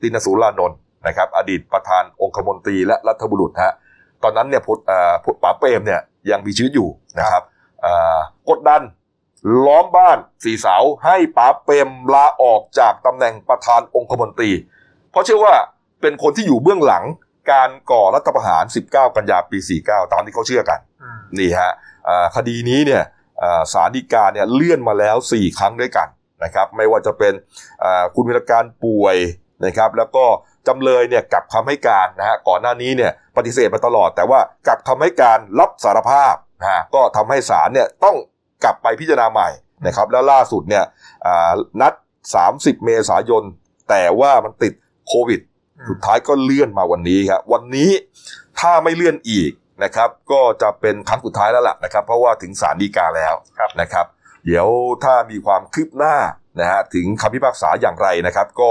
[0.00, 3.74] ตินสูรานนท์ นะครับอดีตประธานองคมนตรีและรัฐบุรุษฮะ
[4.22, 7.42] ตอนนั้นเนี่ยพลเอ่อพลป๋าเปรมเนี่ยยังมีชีวิตอยู่นะครับ
[7.82, 8.18] เอ่อ
[8.50, 8.82] กดดัน
[9.66, 14.50] ล้อมบ้านสี่เสาให้ป๋าเปรมลาออกจากตำแหน่งประธานองคมนตรี
[15.10, 15.54] เพราะเชื่อว่า
[16.00, 17.04] เป็นคนที่อยู่เบื้องหลัง
[17.52, 21.72] การก่อรัฐประหาร 19 กันยาปี 49 ตามที่เขาเชื่อกันอืมนี่ฮะ
[22.08, 23.02] อ่าคดีนี้เนี่ย
[23.42, 26.08] อ่าศาลฎีกาเนี่ยเลื่อนมาแล้ว 4 ครั้งด้วยกัน
[26.44, 27.32] นะครับ ไม่ว่าจะเป็น
[27.84, 29.16] อ่าคุณวิรการป่วย
[29.64, 30.24] นะครับ แล้วก็
[30.68, 38.16] จำเลยเนี่ยกลับคำให้การนะฮะก่อนหน้านี้เนี่ยปฏิเสธมาตลอด แต่ว่ากลับคำให้การรับสารภาพนะฮะก็ทำให้ศาลเนี่ยต้อง
[38.64, 39.48] กลับไปพิจารณาใหม่
[39.86, 40.84] นะครับแล้วล่าสุดเนี่ย
[41.26, 41.92] อ่านัด
[42.38, 43.44] 30 เมษายน
[43.90, 44.72] แต่ว่ามันติด
[45.08, 45.40] โควิด
[45.88, 47.90] สุดท้ายก็เลื่อนมาวันนี้ครับวันนี้
[48.60, 49.52] ถ้าไม่เลื่อนอีก
[49.84, 54.06] นะครับ ก็จะเป็นครั้งสุดท้ายแล้วล่ะนะครับ เพราะว่าถึงศาลฎีกาแล้วครับนะครับ
[54.46, 54.68] เดี๋ยว
[55.04, 56.16] ถ้ามีความคืบหน้า
[56.60, 58.70] นะฮะถึงคำพิพากษาอย่างไรนะครับ ก็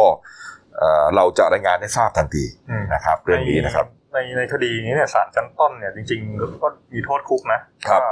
[0.78, 8.06] เอ่อเราจะรายงานให้ทราบทันทีอืมนะครับเรื่องนี้นะครับ ในในคดีนี้เนี่ยศาลชั้นต้นเนี่ยจริงๆก็มีโทษคุกนะครับก็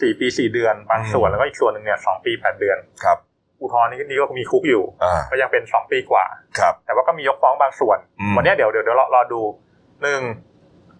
[0.00, 3.18] สี่ปีสี่เดือนบางส่วนอืมแล้วก็อีกส่วนหนึ่งเนี่ยสองปีแปดเดือนครับ
[3.60, 6.24] อุทธรณ์นี่นี่ก็มีคุกอยู่อ่าก็ยังเป็นสองปีกว่า
[6.58, 9.40] ครับแต่ว่าก็มียกฟ้องบางส่วนอืมวันเนี้ยเดี๋ยวเดี๋ยวเดี๋ยวรอรอดู
[10.02, 10.20] หนึ่ง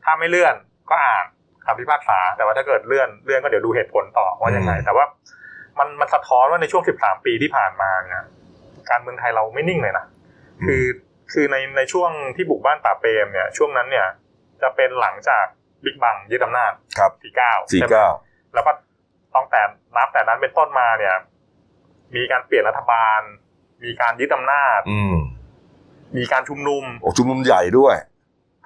[0.04, 0.54] ถ้าไม่เลื่อน
[0.90, 1.24] ก็อ่าน
[1.64, 5.04] คำพิพากษา แต่ว่าถ้าเกิดเลื่อนเลื่อนก็เดี๋ยวดูเหตุผลต่อว่ายังไง แต่ว่า
[5.78, 8.24] มันมันสะท้อนว่าในช่วง13ปีที่ผ่านมาเนี่ย
[8.90, 10.04] การเมืองไทยเราไม่นิ่งเลยนะ
[10.64, 10.84] คือ
[11.32, 14.06] คือในในช่วงที่บุกบ้านป่าเปรมเนี่ยช่วงนั้นเนี่ย
[14.62, 15.44] จะเป็นหลังจาก
[15.84, 18.06] บิ๊กบังยึดอำนาจครับสี่เก้าสี่เก้า
[18.54, 18.72] แล้วก็
[19.34, 19.62] ต้องแต่
[19.96, 21.14] นับแต่นั้นเป็นต้นมาเนี่ย
[22.16, 23.20] มีการเปลี่ยนรัฐบาล
[23.84, 25.16] มีการยึดอำนาจ อืม
[26.16, 27.94] มีการชุมนุมโอ้ชุมนุมใหญ่ด้วย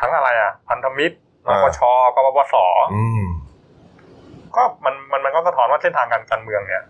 [0.00, 1.80] ทั้งอะไรอะ พันธมิตรนอ่าปช
[2.16, 2.54] กปปส
[2.94, 3.22] อืม
[4.56, 6.82] ก็มันมันมันก็สะท้อนว่าเส้นทางการการเมืองเนี่ย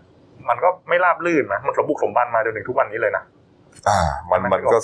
[0.49, 3.23] มันก็ไม่ราบรื่นนะมันสมบุกสมบันมาจนถึงทุกวันนี้เลยนะ
[3.89, 3.99] อ่า
[4.31, 4.77] มันมันมันก็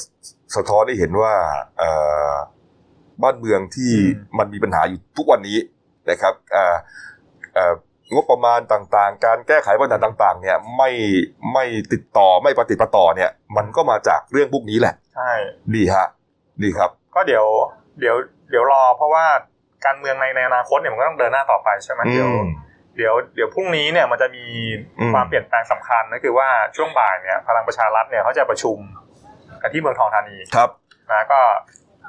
[0.56, 1.34] สะท้อนให้เห็นว่า
[1.78, 1.92] เอ่
[2.30, 2.34] อ
[3.24, 5.58] บ้านเมืองที่อืมมันมีปัญหาอยู่ทุกวันนี้
[6.10, 6.76] นะครับอ่า
[7.54, 7.74] เอ่อ
[8.14, 10.90] งบประมาณต่างๆ การแก้ไขปัญหาต่าง ๆ เนี่ยไม่
[11.54, 15.32] ไม่ติดต่อไม่ปฏิดประต่อเนี่ย มันก็มาจากเรื่องพวกนี้แหละ ใช่
[15.76, 16.08] ดีฮะ
[16.64, 17.46] ดีครับ ก็เดี๋ยว
[18.00, 18.16] เดี๋ยว
[18.50, 19.26] เดี๋ยวรอเพราะว่า
[19.86, 22.46] การเมืองในในอนาคตเนี่ยมันก็ต้องเดินหน้าต่อไปใช่ไหมอืเดี๋ยวม
[22.98, 24.46] เดี๋ยวเดี๋ยวพรุ่งนี้เนี่ยมันจะมี
[25.00, 28.78] อืมความเปลี่ยนแปลงสำคัญก็คือว่าช่วงบ่ายเนี่ยพลังประชารัฐเนี่ยเขาจะประชุม
[29.62, 30.70] กันที่เมืองทองธานีครับ
[31.12, 31.40] นะก็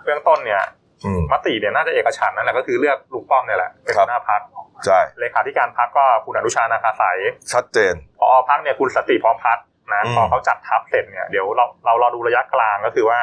[0.04, 0.62] เบื้องต้นเนี่ย
[1.04, 4.40] อืมมติเนี่ยน่าจะเอกฉันท์นั่นแหละก็คือเลือกลุงป้อมเนี่ยแหละเป็นครับหัวหน้าพัก
[4.86, 7.18] ใช่เลขาธิการพักก็คุณอนุชานาคาสาย
[7.52, 13.20] ชัดเจนพอพักเนี่ยคุณสนติพร้อมพัฒน์นะอืมพอเขาจัดทัพเสร็จเนี่ยเดี๋ยวเราเรารอดูระยะกลางก็คือว่า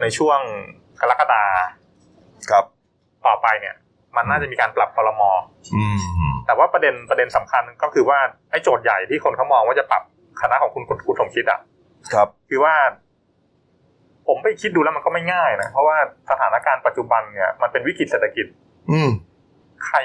[0.00, 0.38] ในช่วง
[1.00, 1.44] กรกฎา
[2.50, 2.64] ครับ
[3.26, 3.74] ต่อไปเนี่ย
[4.16, 5.22] มันน่าจะมีการปรับพรม
[5.74, 5.96] อืม
[6.46, 8.18] แต่ว่าประเด็นประเด็นสำคัญก็คือว่า
[8.50, 10.02] ไอ้โจทย์ใหญ่ที่คนเขามองว่าจะปรับ
[10.40, 11.58] คณะของคุณคุณคุณสมคิดอะ
[12.12, 12.74] ครับ คือว่า
[14.28, 15.96] ผมไปคิดดูแล้วมันก็ไม่ง่ายนะเพราะว่า
[16.30, 18.46] สถานการณ์ปัจจุบันเนี่ยมันเป็นวิกฤตเศรษฐกิจ
[18.90, 19.10] อืม
[19.86, 19.98] ใคร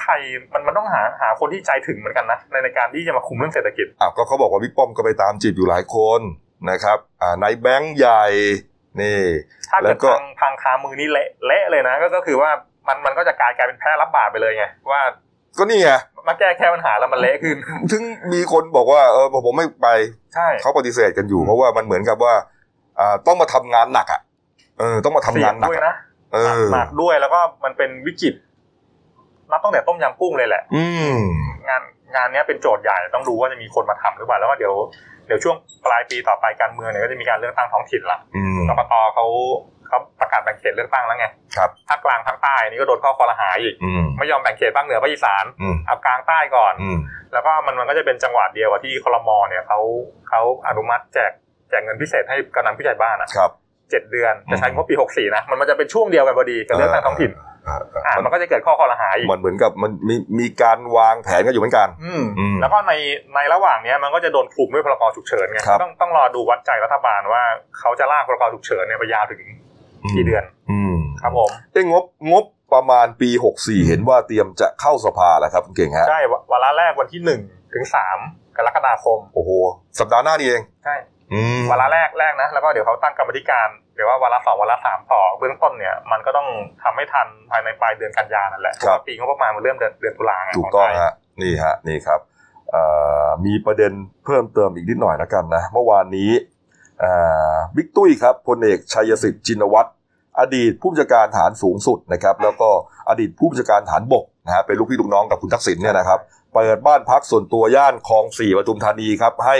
[0.00, 0.12] ใคร
[0.52, 6.20] มันมันต้องหาหาคนที่ใจถึงเหมือนกันนะในในการที่จะมาคุมเรื่องเศรษฐกิจอ้าวก็เขาบอกว่าบิ๊กป้อมก็ไปตามจีบอยู่หลายคน
[6.70, 8.24] นะครับ อ่านายแบงค์ใหญ่
[9.00, 9.20] นี่
[9.70, 12.50] ถ้าแล้เกิดวก็พังพังคามือนี่เละเละเลยนะก็ก็คือว่า
[12.88, 15.00] มันมันก็จะกลายกลายเป็นแพ้รับบาปไปเลยไงว่า
[15.58, 15.90] ก็นี่ไง
[16.28, 17.56] มาแก้แค่ปัญหาแล้วมันเละขึ้น
[17.90, 19.88] ถึงมีคนบอกว่าเออผมไม่ไป
[20.34, 22.34] ใช่เขาปฏิเสธกันอยู่เพราะว่ามันเหมือนกับว่า
[23.00, 24.20] อ่าต้องมาทำงานหนักอะ
[24.78, 25.94] เออ ต้องมาทำเสี่งายนงหนักด้วยอะนะ
[26.34, 28.34] เออหนักด้วยแล้วก็มันเป็นวิกฤต
[29.50, 31.16] นับตั้งแต่ต้มยำกุ้งเลยแหละ อืม
[31.68, 31.82] งาน
[32.14, 34.74] งานเนี้ยเป็นโจทย์ใหญ่ต้องดูว่าจะมีคนมาทำหรือเปล่าแล้วก็เดี๋ยว
[35.26, 39.26] เดี๋ยวช่วงปลายปีต่อไปการเมืองเนี่ยก็จะมีการเลือกตั้งท้องถิ่นละอืมกกตเขา
[39.92, 41.26] เขาประกาศแบ่งเขตเลือกตั้งแล้วไง
[41.56, 46.98] ครับภาคกลางภาคใต้นี่ก็โดนข้อคอรหาอีกอืมไม่ยอมแบ่งเขตภาคเหนือภาคอีสานอืมเอากลางใต้ก่อนอืม
[47.32, 49.78] แล้วก็มันมันก็จะเป็นจังหวัดเดียวกับที่คลมเนี่ยเขา
[50.28, 51.32] เขาอนุมัติแจก
[51.70, 53.50] แจกเงินพิเศษให้กำนันผู้ใหญ่บ้านอะครับ
[53.90, 57.32] เจ็ดเดือนจะใช้งบปีหกสี่นะมันมันจะเป็นช่วงเดียวกันพอดีกับเลือกตั้งท้องถิ่น
[57.68, 62.92] อ่าอ่าอ่ามันมันก็จะเกิดข้อคอรหาอีกมันเหมือนกับมันมีมีการวางแผนกันอยู่เหมือนกัน อืมอืมแล้วก็ใน
[63.34, 67.42] ในระหว่างเนี้ยมันก็จะโดนคลุมด้วยพรกฉุกเฉินไงครับต้องต้องรอดูวัดใจรัฐบาลว่า
[67.78, 69.40] เขาจะลากพรกฉุกเฉินเนี่ยไปยาวถึง
[70.10, 77.40] กี่เดือน อืมครับผมเอ้งบงบประมาณปี 64 เห็นว่าเตรียมจะเข้าสภาแล้วครับคุณเก่งฮะใช่ววาระแรกวันที่หนึ่ง
[77.74, 78.18] ถึงสาม
[78.56, 79.50] กรกฎาคม โอ้โห
[79.98, 80.94] สัปดาห์หน้านี่เอง ใช่
[81.32, 86.48] อืมวาระแรกแรกนะ แล้วก็เดี๋ยวเขาตั้งกรรมธิการเดี๋ยวว่าวาระสองวาระสามต่อเบื้องต้นเนี่ย มันก็ต้อง
[86.82, 91.12] ทำให้ทันภายในปลายเดือนกันยานั่นแหละเพราะว่าปีงบประมาณมันเริ่มเดือนเดือนตุลาไงถูกต้องขไทยฮะ
[91.42, 92.20] นี่ฮะนี่ครับ
[92.70, 92.82] เอ่
[93.24, 93.92] อมีประเด็น
[94.24, 96.51] เพิ่มเติมอีกนิดหน่อยแล้วกันนะ เมื่อวานนี้เอ่อ
[97.76, 99.90] บิ๊กตุ้ยครับพลเอกชัยสิทธิ์จินวัตร
[100.40, 102.68] อดีตผู้บัญชาการฐานสูงสุดนะครับ แล้วก็
[103.08, 106.20] อดีตผู้บัญชาการฐานบกนะฮะเป็นลูกพี่ลูกน้องกับคุณทักษิณเนี่ยนะครับ
[106.54, 109.56] เปิดบ้านพักส่วนตัวย่านคลองสี่ปทุมธานีครับ ให้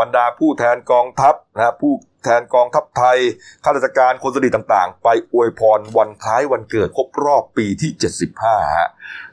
[0.00, 1.92] บรรดาผู้แทนกองทัพนะฮะผู้
[2.24, 3.18] แทนกองทัพไทย
[3.64, 7.90] ข้าราชการคนสนิทต่างๆ ไปอวยพรวันคล้ายวันเกิดครบรอบปีที่
[8.32, 8.90] 75ฮะ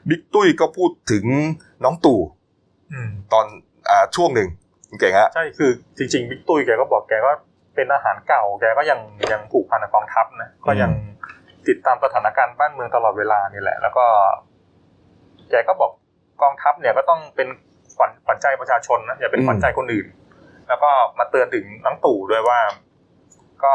[0.08, 1.24] บิ๊กตุ้ยก็พูดถึง
[1.84, 2.20] น้องตู่
[2.92, 3.46] อืมตอน
[3.90, 4.48] อ่าช่วงหนึ่ง
[4.88, 7.32] คุณเก่งฮะใช่คือจริงๆบิ๊กตุ้ยแกก็บอกแกก็
[7.80, 9.00] เป็นอาหารเก่าแกก็ยัง
[9.32, 10.90] ยังผูกพันกับกองทัพนะก็ยัง
[11.68, 14.04] ติดตามสถานการณ์บ้านเมืองตลอดเวลานี่แหละ แล้วก็
[15.50, 15.92] แกก็บอก
[16.42, 17.48] กองทัพเนี่ยก็ต้องเป็น
[17.96, 20.06] ขวัญขวัญใจประชาชนนะอย่าเป็นขวัญใจคนอื่น
[20.68, 22.60] แล้วก็มาเตือนถึงน้องตู่ด้วยว่า
[23.64, 23.72] ก็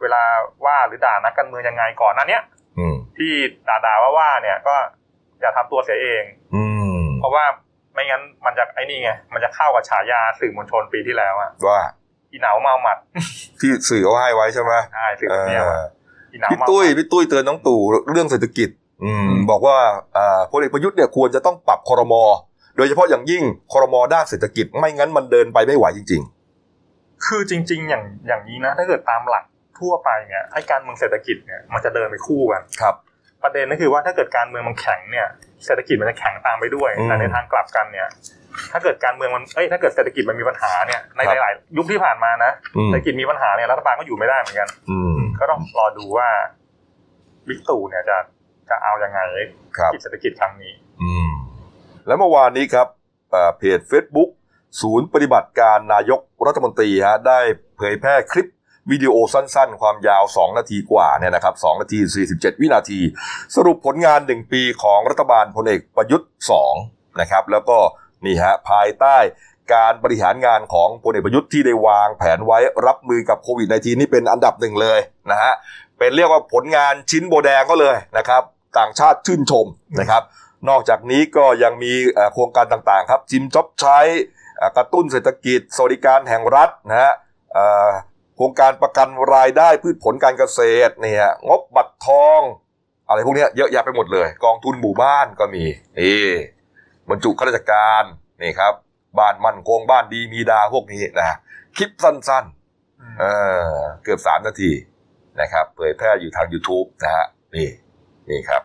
[0.00, 0.22] เวลา
[0.66, 2.42] ว่าหรือด่านักการเมืองยังไงก่อนหน้าเนี้ย
[2.78, 3.32] อืมที่
[3.68, 4.74] ด่าด่าว่าว่าเนี่ย ก็
[5.40, 6.64] อย่าทำตัวเสียเอง อื
[6.98, 7.44] มเพราะว่า
[7.94, 11.80] ไม่งั้นมันจะไอ้นี่ไงมันจะเข้ากับฉายาสื่อมวลชนปีที่แล้วอะว่า
[12.32, 12.98] อีเหนาเมาหมัด
[13.60, 15.68] ที่สื่อเขาให้ไว้ใช่ไหมใช่สื่อเอเนี่ยอ
[16.32, 17.80] อีเหนาพี่เมาตุ้ยหมัดพี่ตุ้ยเตือนน้องตู่
[18.12, 18.68] เรื่องเศรษฐกิจ
[19.04, 19.76] อืม บอกว่า
[20.16, 22.14] อ่าพลเอกประยุทธ์เนี่ยควรจะต้องปรับครม
[22.76, 26.22] โดยเฉพาะอย่างยิ่งครมด้านเศรษฐกิจไม่งั้นมันเดินไปไม่ไหวจริง
[27.26, 29.44] คือจริง ๆ อย่างอย่างนี้นะ ถ้าเกิดตามหลัก
[29.80, 32.94] ทั่วไปเนี่ยไอ้การเมืองเศรษฐกิจเนี่ยมันจะเดินไปคู่กันๆครับ
[33.42, 35.26] ประเด็นก็คือว่าถ้าเกิดการเมืองมันแข็งเนี่ย
[35.64, 38.08] เศรษฐกิจมันจะแข็งตามไปด้วยอืมแต่ในทางกลับกันเนี่ย
[38.72, 46.28] ถ้าเกิดการเมืองมันเอ้ยถ้าเกิดเศรษฐกิจมันมีปัญหาเนี่ยในครับหลายๆยุคที่ผ่านมานะอืมเศรษฐกิจมีปัญหาเนี่ยรัฐบาลก็อยู่ไม่ได้เหมือนกัน อืมก็ต้องรอดูว่า
[47.48, 48.16] บิ๊กตู่เนี่ยจะ
[48.68, 49.20] จะเอายังไง
[49.78, 51.30] ครับที่เศรษฐกิจครั้งนี้ อืม
[52.06, 52.86] และเมื่อวานนี้ครับ
[53.34, 54.30] อ่าเพจ Facebook
[54.80, 57.40] ศูนย์ปฏิบัติการนายกรัฐมนตรีฮะได้
[57.76, 58.48] เผยแพร่คลิป
[58.90, 61.98] วิดีโอสั้นๆ ความยาว 2 นาทีกว่าเนี่ยนะครับ2นาที
[62.30, 63.00] 47 วินาที
[63.56, 66.30] สรุปผลงาน 1 ปีของรัฐบาลพลเอกประยุทธ์
[66.74, 67.78] 2นะครับแล้วก็
[68.24, 69.16] นี่ฮะภายใต้
[69.74, 74.98] การบริหารงานของพลเอกประยุทธ์ที่ได้วางแผนไว้รับมือกับโควิด -19 นี่เป็นอันดับหนึ่งเลย
[75.30, 75.52] นะฮะ
[75.98, 78.42] เป็นเรียกว่าผลงานชิ้นโบแดงก็เลยนะครับ
[78.78, 79.66] ต่างชาติชื่นชม
[80.00, 80.22] นะครับ
[80.68, 81.92] นอกจากนี้ก็ยังมี
[82.34, 83.98] โครงการต่างๆ ครับจิมจ็อบใช้
[84.76, 87.12] กระตุ้นเศรษฐกิจสวัสดิการแห่งรัฐนะฮะ
[88.36, 92.40] โครงการประกันรายได้พืชผลการเกษตรเนี่ยงบบัตรทอง
[93.08, 95.64] อะไรพวกนี้เยอะแยะไปหมดเลย กองทุนหมู่บ้านก็มี
[95.98, 96.28] นี่
[97.10, 98.04] บรรจุข้าราชการ
[98.42, 98.74] นี่ครับ
[99.18, 101.36] บ้านมั่นคงบ้านดีมีดาพวกนี้นะ
[101.76, 103.24] คลิปสั้นๆเอ
[103.70, 104.70] อเกือบสามนาที
[105.40, 107.68] นะครับเผยแพร่อยู่ทาง YouTube นะฮะนี่
[108.28, 108.62] นี่ครับ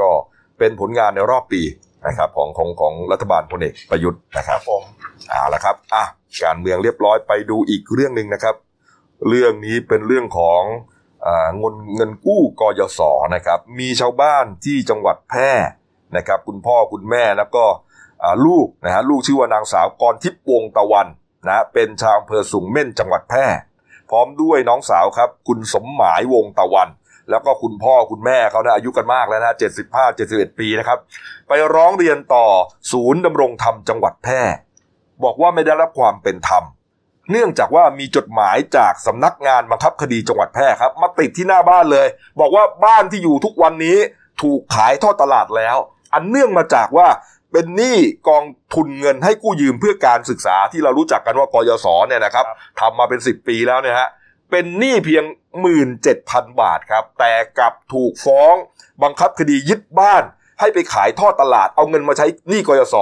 [0.00, 0.10] ก็
[0.58, 1.62] เป็นผลงานในรอบปี
[2.06, 4.82] นะครับของของของรัฐบาลพลเอกประยุทธ์นะคครัรับบผม
[5.28, 6.04] เอาละครับอะ
[6.42, 8.56] การเมืองเรียบร้อยไปดูอีกเรื่องหนึ่งนะครับ
[9.28, 10.62] เรื่องนี้เป็นเรื่องของ
[11.26, 13.00] อ่าเงินเงินกู้กยศ
[13.34, 15.52] นะครับ มีชาวบ้านที่จังหวัดแพร่
[16.16, 17.64] นะครับคุณพ่อคุณแม่แล้วก็
[18.46, 21.06] ลูกนะฮะลูกชื่อว่านางสาวกรทิพย์วงตะวัน
[21.48, 23.46] นะเป็นชาวอำเภอสูงเม่นจังหวัดแพร่
[24.10, 26.88] พร้อมด้วยน้องสาวครับ คุณสมหมายวงตะวัน
[27.30, 29.54] แล้วก็คุณพ่อคุณแม่เขานะอายุกันมากแล้วนะ
[29.86, 30.98] 75 71ปีนะครับ
[31.48, 32.46] ไปร้องเรียนต่อ
[32.92, 34.42] ศูนย์ดำรงธรรมจังหวัดแพร่
[35.24, 36.64] บอกว่าไม่ได้รับความเป็นธรรม
[37.30, 42.06] เนื่องจากว่ามีจดหมายจากสำนักงานบังคับคดีจังหวัดแพร่ครับ มาติดที่หน้าบ้านเลย
[42.40, 43.98] บอกว่าบ้านที่อยู่ทุกวันนี้
[44.42, 45.76] ถูกขายทอดตลาดแล้ว
[46.12, 47.08] อันเนื่องมาจากว่า
[47.52, 47.96] เป็นหนี้
[48.28, 48.44] กอง
[48.74, 54.08] ทุนเงินให้กู้ยืมเพื่อการศึกษาที่เรารู้จักกันว่ากยศเนี่ยนะครับครับทำมาเป็น 10 ปีแล้วเนี่ยฮะ
[54.50, 55.24] เป็นหนี้เพียง
[55.92, 58.54] 17,000 บาทครับ แต่กลับถูกฟ้อง
[59.02, 60.22] บังคับคดียึดบ้าน
[60.60, 62.96] ให้ไปขายทอดตลาดเอาเงินมาใช้หนี้กยศ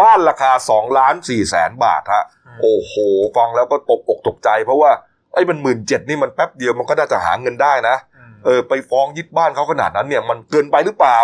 [0.00, 2.24] บ้านราคา2ล้าน4แสนบาทฮะ
[2.62, 2.94] โอ้โห
[3.36, 4.90] ฟังแล้วก็ตกอกตกใจเพราะว่า
[5.34, 7.96] ไอ้มันหมื่นเจ็ดนี่มันแป๊บเดียวมันก็น่าจะหาเงินได้นะ
[8.30, 11.18] มเออไปฟ้องยึดบ้านเขาขนาดนั้นเนี่ยมันเกินไปหรือเปล่า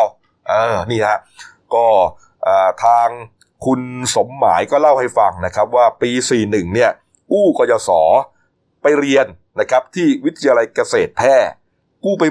[0.48, 1.18] เออนี่ฮะ
[1.74, 1.86] ก็
[2.84, 3.08] ทาง
[3.66, 3.80] คุณ
[4.14, 6.10] สมหมายก็เล่าให้ฟังนะครับว่าปี
[6.42, 6.90] 41 เนี่ย
[7.32, 7.90] กู้กยศ
[8.82, 9.26] ไปเรียน
[9.60, 11.36] นะครับที่วิทยาลัยเกษตรแพร่
[12.04, 12.24] กู้ไป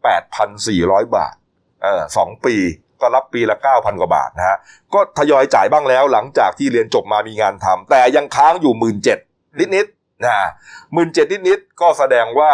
[0.00, 1.34] 18,400 บาท
[1.82, 2.56] เออสองปี
[3.00, 4.56] ก็รับปีละ 9,000 กว่าบาทนะฮะ
[4.94, 10.38] ก็ทยอยจ่ายบ้างแล้วหลังจากที่เรียนจบมามีงานทำแต่ยังค้างอยู่ 17,000นิดๆนะ
[10.92, 12.52] หมื่นเจ็ดนิดๆก็แสดงว่า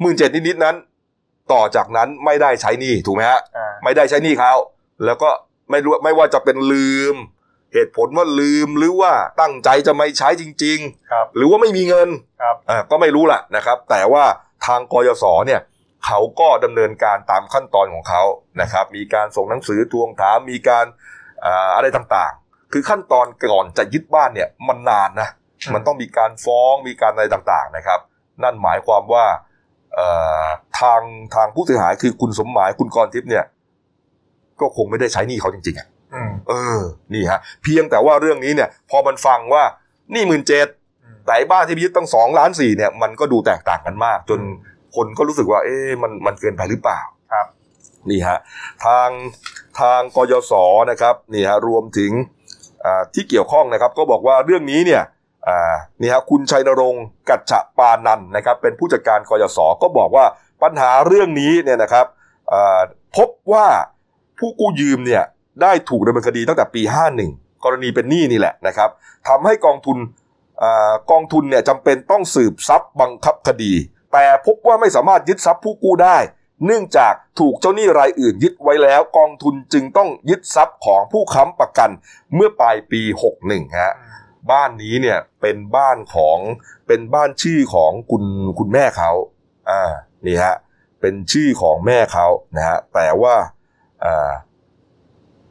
[0.00, 0.76] หมื่นเจ็ดนิดๆนั้น
[1.52, 4.52] ต่อจากนั้นไม่ได้ใช้หนี้ถูกไหมฮะอ่าไม่ได้ใช้หนี้เขา
[5.04, 5.30] แล้วก็
[5.70, 7.16] ไม่รู้ไม่ว่าจะเป็นลืม
[7.72, 10.78] เหตุผลว่าลืมหรือว่าตั้งใจจะไม่ใช้จริง
[11.10, 12.08] ครับๆหรือว่าไม่มีเงิน
[12.42, 14.24] ครับอ่าก็ไม่รู้แหละนะครับ แต่ว่า
[14.66, 15.60] ทางกยศเนี่ย
[16.06, 18.22] เขาก็ดำเนินการตามขั้นตอนของเขา
[18.60, 20.86] นะครับ มีการส่งหนังสือทวงถามมีการ
[21.44, 25.28] อ่าอะไรต่างๆ คือขั้นตอนก่อนจะยึดบ้านเนี่ยมันนานนะ
[25.60, 28.00] อืมมันต้องมีการฟ้องมีการอะไรต่างๆนะครับ
[28.42, 29.44] นั่นหมายความว่าเอ่อ
[30.80, 31.00] ทาง
[31.34, 33.44] ทางผู้เสียหายคือคุณสมหมายคุณกรทิพย์เนี่ย
[34.60, 36.80] ก็คงไม่ได้ใช้หนี้เขาจริงๆอะอืมเออ
[37.14, 39.64] นี่ฮะ เพียงแต่ว่าเรื่องนี้เนี่ย พอมันฟังว่า
[40.14, 40.66] นี่หมื่นเจ็ด
[41.04, 44.40] อืมแต่ไอ้บ้านที่ไปยึดตั้งสองล้านสี่เนี่ย มันก็ดูแตกต่างกันมาก จน
[44.96, 47.00] คนก็รู้สึกว่า เอ๊ะมันมันเกินไปหรือเปล่า
[47.32, 47.46] ครับ
[48.10, 48.38] นี่ฮะ
[48.84, 49.08] ทาง
[49.80, 50.52] ทางกยศ
[50.90, 52.10] นะครับนี่ฮะรวมถึง
[52.84, 55.14] อ่าที่เกี่ยวข้องนะครับ ก็บอกว่าเรื่องนี้เนี่ยอ่า
[56.00, 60.24] นี่ฮะคุณชัยนรงค์กัจฉปานันนะครับเป็นผู้จัดการกยศก็บอกว่า
[60.62, 62.06] ปัญหาเรื่องนี้เนี่ยนะครับ
[63.16, 63.66] พบว่า
[64.38, 65.24] ผู้กู้ยืมเนี่ย
[65.62, 66.82] ได้ถูกดำเนินคดีตั้งแต่ปี
[67.22, 68.90] 51 กรณีเป็นหนี้นี่แหละนะครับ
[69.28, 69.98] ทำให้กองทุน
[70.62, 70.64] อ
[71.10, 73.72] กองทุนเนี่ยจำเป็นต้องสืบทรัพย์บังคับคดี
[74.12, 76.18] แต่พบว่าไม่สามารถยึดทรัพย์ผู้กู้ได้
[76.66, 81.90] เนื่องจากถูกเจ้าหนี้รายอื่นยึดไว้แล้ว กองทุนจึงต้องยึดทรัพย์ของผู้ค้ำประกัน
[82.34, 83.00] เมื่อปลายปี
[83.40, 83.94] 61ฮะ
[84.52, 86.38] บ้านนี้เนี่ยเป็นบ้านของ
[86.86, 88.24] เป็นบ้านชื่อของคุณ
[88.58, 89.10] คุณแม่เขา
[89.70, 89.82] อ่า
[90.26, 90.54] นี่ฮะ
[91.00, 93.34] เป็นชื่อของแม่เขานะฮะแต่ว่า
[94.04, 94.30] อ่า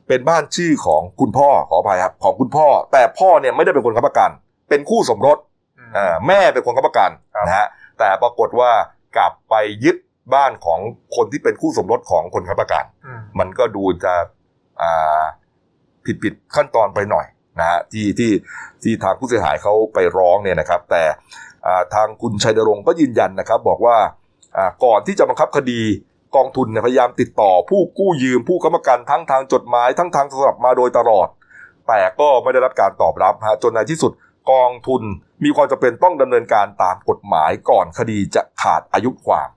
[0.07, 4.29] เป็นบ้านชื่อของคุณพ่อขออภัยครับของคุณพ่อ แต่พ่อเนี่ยไม่ได้เป็นคนค้ำประกัน
[4.69, 5.37] เป็นคู่สมรส
[5.77, 7.67] อืมอ่าแม่เป็นคนค้ำประกันครับนะฮะ
[7.99, 8.71] แต่ปรากฏว่า
[9.17, 9.97] กลับไปยึด
[10.33, 10.79] บ้านของ
[11.15, 14.13] คนที่เป็นคู่สมรสของคนค้ำประกันอืมมันก็ดูจะ
[14.81, 15.23] อ่า
[16.05, 17.25] ผิดผิดขั้นตอนไปหน่อย
[17.59, 18.31] นะฮะที่ที่
[18.83, 21.03] ที่ทางผู้เสียหายเขาไปร้องเนี่ยนะครับ แต่
[21.93, 23.97] ทางคุณชัยนรงค์ก็ยืนยันนะครับ บอกว่า
[24.85, 25.81] ก่อนที่จะบังคับคดี
[26.35, 31.27] กองทุนพยายามติดต่อผู้กู้ยืมผู้ค้ำประกันทั้งทางจดหมาย ทั้งทางโทรศัพท์มาโดยตลอด
[31.87, 34.11] แต่ก็ไม่ได้รับการตอบรับฮะจนในที่สุด
[34.51, 35.01] กองทุน
[35.43, 39.49] มีความจำเป็นต้องดำเนินการตามกฎหมายก่อนคดีจะขาดอายุความ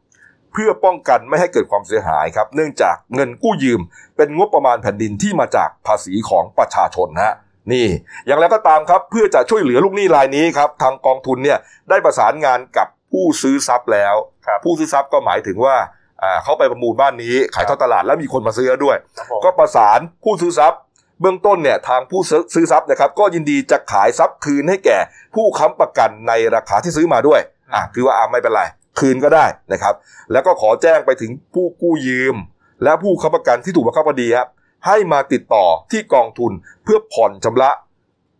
[0.52, 3.80] เพื่อป้องกันไม่ให้เกิดความเสียหายครับ เนื่องจากเงินกู้ยืม
[4.16, 7.34] เป็นงบประมาณแผ่นดินที่มาจากภาษีของประชาชนฮะ
[7.72, 7.86] นี่
[8.26, 11.58] อย่างไรก็ตามครับเพื่อจะช่วยเหลือลูกหนี้รายนี้ครับทางกองทุนเนี่ย
[11.90, 14.14] ได้ประสานงานกับผู้ซื้อทรัพย์แล้ว
[14.46, 15.76] ครับผู้ซื้อทรัพย์ก็หมายถึงว่า
[16.22, 20.80] อ่าเขาไปประมูลบ้านนี้ขายทอดตลาดแล้วมีคนมาซื้อแล้วด้วยครับผมก็ประสานผู้ซื้อทรัพย์
[21.20, 24.98] เบื้องต้นเนี่ยทางผู้ซื้อซื้อทรัพย์นะครับก็ยินดีจะขายทรัพย์คืนให้แก่
[25.34, 27.40] ผู้ค้ำประกันในราคาที่ซื้อมาด้วย
[27.74, 28.62] อะคือว่าอะไม่เป็นไร
[29.00, 29.94] คืนก็ได้นะครับ
[30.32, 32.36] แล้วก็ขอแจ้งไปถึงผู้กู้ยืม
[32.82, 34.48] และผู้ค้ำประกันที่ถูกบังคับคดีครับ
[34.86, 36.52] ให้มาติดต่อที่กองทุน
[36.84, 37.70] เพื่อผ่อนชำระ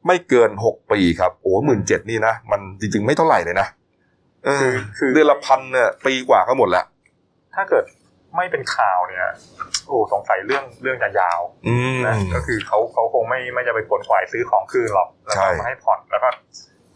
[0.07, 3.67] ไม่เกิน 6 ปีครับ โอ้หมื่นเจ็ดนี่นะ มันจริงๆไม่เท่าไหร่เลยนะ
[4.45, 6.85] เออคือเดือนละพันเนี่ยปีกว่าก็หมดแล้ว
[7.55, 7.85] ถ้าเกิด
[8.37, 9.27] ไม่เป็นข่าวเนี่ย
[9.87, 16.29] โอ้สงสัยเรื่องเรื่องจะยาวอืมนะก็คือเขาเขาคงไม่ไม่จะไปขวนขวายซื้อของคืนหรอกแล้วใช่ก็มาให้ผ่อนแล้วก็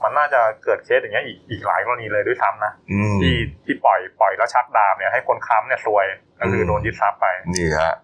[0.02, 6.06] มันน่าจะเกิดเคสอย่างเงี้ยอีกอีกหลายกรณีเลยด้วยซ้ำนะอืมที่ที่ปล่อยปล่อยแล้วชักดาบเนี่ยให้คนค้ำเนี่ยซวย
[6.40, 7.94] ก็คือมโดนยึดทรัพย์ไปนี่ฮะ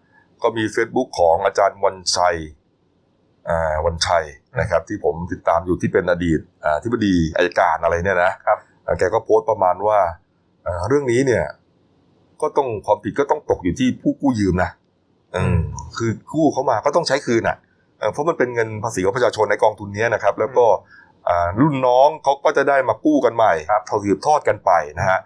[0.42, 2.36] ก็มี Facebook ของอาจารย์วันชัย
[3.48, 4.24] อ่าวันชัย
[4.60, 9.98] นะครับ ที่ผมติดตามอยู่ที่เป็นอดีตอ่าที่ปดีอายการอะไรเนี่ยนะครับอ่าแกก็โพสต์ประมาณว่า
[10.66, 11.44] อ่าเรื่องนี้เนี่ย
[12.40, 14.70] ก็ต้องความผิดก็ต้องตกอยู่ที่ผู้กู้ยืมนะ
[15.36, 15.60] อืม
[15.96, 17.56] คือกู้เขามาก็ต้องใช้คืนอะ
[17.98, 20.66] เอ่อเพราะมันเป็นเงินภาษีของประชาชนในกองทุนเนี้ยนะครับ แล้วก็
[21.28, 25.18] อ่ารุ่นน้องเขาก็จะได้มากู้กันใหม่ครับเท่าสืบทอดกันไปนะฮะ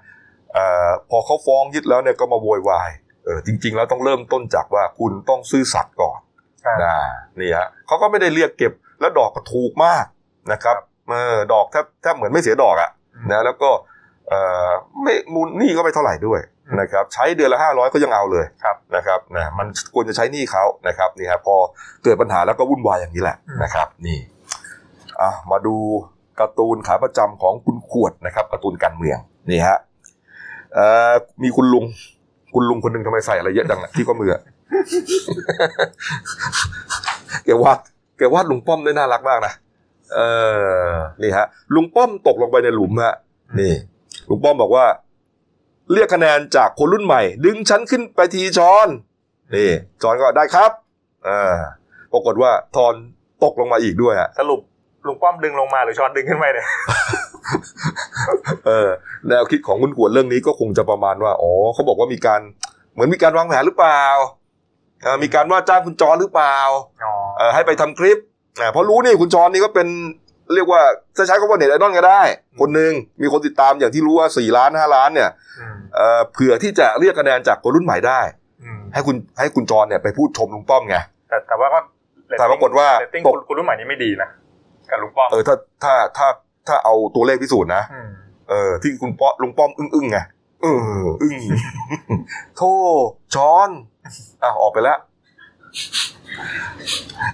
[0.53, 2.91] เอ่อพอเขาฟ้องยึดแล้วเนี่ยก็มาโวยวาย
[3.25, 6.19] เออจริง ๆ แล้วต้องเริ่มต้นจากว่าคุณต้องซื่อสัตย์ก่อน
[6.61, 6.95] ใช่นะ
[7.41, 10.05] นี่ฮะเขาก็ไม่ได้เรียกเก็บแล้วดอกก็ถูกมาก
[10.53, 10.77] นะครับ
[11.09, 12.91] เออดอกแทบแทบเหมือนไม่เสียดอกอะ
[13.31, 13.71] นะแล้วก็
[14.29, 14.71] เอ่อ
[15.03, 21.57] ไม่มูลหนี้ก็ไม่เท่าไหร่ด้วยอืมนะครับใช้เดือนละห้าร้อยก็ยังเอาเลยครับนะครับนะมันควรจะใช้หนี้เขานะครับนี่ครับพอ
[22.05, 24.19] เกิดปัญหาแล้วก็วุ่นวายอย่างนี้แหละอืมนะครับ นี่
[25.21, 25.77] อะมาดู
[26.41, 29.19] การ์ตูนขาประจำของคุณขวดนะครับการ์ตูนการเมือง
[29.51, 29.79] นี่ฮะ
[30.75, 31.85] เอ่อมีคุณลุง
[32.55, 34.43] คุณลุงคนหนึ่งทำไมใส่อะไรเยอะจังอะที่ข้อมืออะ
[37.45, 37.79] แกวาด
[38.19, 39.53] แกวาดลุงป้อมได้น่ารักมากนะ
[40.15, 40.21] เอ
[40.91, 43.15] อนี่ฮะ ลุงป้อมตกลงไปในหลุมฮะ
[43.61, 43.75] นี่
[44.29, 44.87] ลุงป้อมบอกว่า
[45.93, 48.89] เรียกคะแนนจากคนรุ่นใหม่ ดึงฉันขึ้นไปทีชอน
[49.55, 49.71] นี่
[50.03, 50.71] จอนก็ได้ครับ
[51.29, 51.59] อ่า
[52.13, 52.95] ปรากฏว่าทอน
[53.45, 54.61] ตกลงมาอีกด้วยฮะสรุป
[55.07, 56.67] ลุงป้อมดึงลงมาหรือช้อนดึงขึ้นไปเนี่ย
[58.67, 58.89] เออ
[59.29, 62.41] แนวคิดของคุณขวดเรื่องนี้ก็คงจะประมาณว่าอ๋อเขาบอกว่ามีการ
[62.93, 64.03] เหมือนมีการวางแผนหรือเปล่า
[65.03, 66.59] เอ่อมีการว่าจ้างคุณจรหรือเปล่า
[67.05, 68.19] อ๋อเอ่อให้ไปทำคลิป
[68.61, 69.89] อ่าเพราะรู้นี่คุณจรนี่ก็เป็น
[70.55, 70.81] เรียกว่า
[71.19, 72.23] จะใช้คำว่าเน็ตไอดอลก็ได้
[72.61, 75.31] คนหนึ่งมีคนติดตามอย่างที่รู้ว่าสี่ล้านห้าล้านเนี่ย
[75.61, 78.21] อืมเอ่อเผื่อที่จะเรียกคะแนนจากคนรุ่นใหม่ได้
[78.63, 80.97] อืมให้คุณให้คุณจรเนี่ยไปพูดชมลุงป้อมไง
[81.29, 81.81] แต่แต่ว่าก็
[82.39, 84.29] แต่ปรากฏว่าเรตติ้งตกคุณคุณรุ่นใหม่นี้ไม่ดีนะ
[84.91, 85.55] กับลุงป้อมเออถ้า
[85.85, 86.27] ถ้าถ้า
[86.67, 88.11] ถ้าเอาตัวเลขพิสูจน์นะม
[88.49, 90.19] เออ ที่คุณป้อลุงป้อมอึ้งอึ้งๆไง
[90.63, 90.67] เอ
[91.03, 91.35] ออึ้ง
[92.57, 92.63] โท
[93.35, 93.69] ช้อน
[94.43, 94.99] อะออกไปแล้ว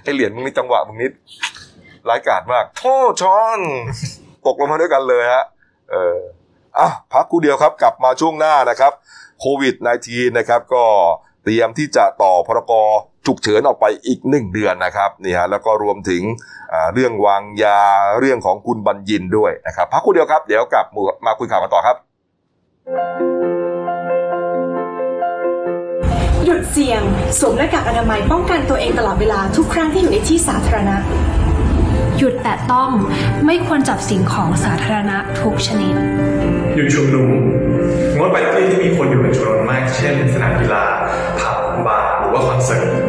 [0.03, 1.11] ไอเหรียญมึงนี่จังหวะมึงนิด
[2.09, 2.83] ร้ายกาจมากโท
[3.21, 3.59] ช้อน
[4.45, 5.45] ตกลงมาด้วยกันเลยฮะ
[5.91, 6.17] เออ
[6.79, 8.93] อะพักกูเดียวครับ กลับมาช่วงหน้านะครับ
[9.39, 9.75] โควิด
[10.07, 10.83] -19 นะครับ ก็
[11.43, 12.73] เตรียมที่จะต่อพรก
[13.29, 16.21] ฉุกเฉินออกไปอีกหนึ่งเดือนนะครับนี่ฮะแล้วก็รวมถึง
[16.73, 17.81] อ่าเรื่องวางยา
[18.19, 20.85] เรื่องของคุณบัญญินด้วยนะครับพักกูเดียวครับเดี๋ยวกลับ
[21.25, 21.95] มาคุยข่าวกันต่อครับ
[26.45, 27.01] หยุดเสี่ยง
[27.39, 30.97] สวมหน้ากากอนามัยป้องกันตัวเองตลอดเวลาทุกครั้งที่อยู่ในที่สาธารณะ
[32.17, 32.91] หยุดแตะต้อง
[33.45, 35.93] ไม่ควรจับสิ่งของสาธารณะทุกชนิด
[36.75, 37.29] หยุดชุมนุม
[38.17, 40.83] งดไปที่ที่มีคนอยู่เป็นจำนวนมาก เช่น สนามกีฬา
[41.39, 43.08] ผับบาร์หรือว่าคอนเสิร์ต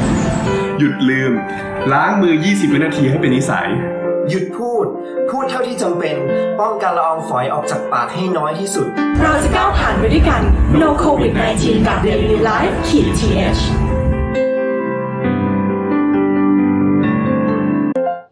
[0.83, 1.33] หยุดลืม
[1.93, 3.69] ล้างมือ 20 วินาทีให้เป็นนิสัย
[4.29, 4.85] หยุดพูด
[5.29, 6.15] พูดเท่าที่จำเป็น
[6.59, 8.87] ป้องกันละอองฝอยออกจากปากให้น้อยที่สุด
[9.21, 10.41] เราจะก้าวผ่านไปด้วยกัน
[10.81, 13.61] No COVID 19กับ Daily Life ขีด th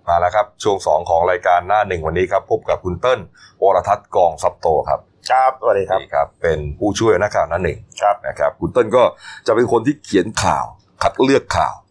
[0.07, 3.19] มาแล้วครับ ช่วง 2 ของรายการหน้าหนึ่งวันนี้ครับ พบกับคุณเติ้ล
[3.63, 4.99] วรทัศน์กองซับโตครับ
[5.31, 9.03] ครับสวัสดีครับนี่ครับ เป็นผู้ช่วยนักข่าวหน้าหนึ่งครับนะครับ คุณเติ้ลก็
[9.47, 10.65] จะเป็นคนที่เขียนข่าว
[11.03, 11.88] คัดเลือกข่าวครับ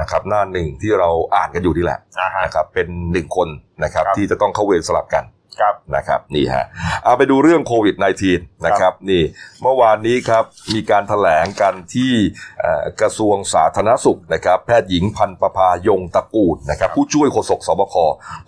[0.00, 3.48] นะครับหน้าหนึ่งที่เราอ่านกันอยู่นี่แหละอ่าฮะนะครับเป็นหนึ่งคน
[3.84, 5.24] นะครับครับที่จะต้องเข้าเวรสลับกัน
[5.60, 6.64] ครับนะครับนี่ฮะ
[7.04, 7.96] เอาไปดูเรื่องโควิด
[8.30, 9.22] -19 นะครับนี่
[9.62, 12.12] เมื่อวานนี้ครับมีการถแถลงกันที่
[12.60, 17.94] เอ่อกระทรวงสาธารณสุขนะครับแพทย์หญิงพันประภายงตระกูลนะครับผู้ช่วยโฆษกสบค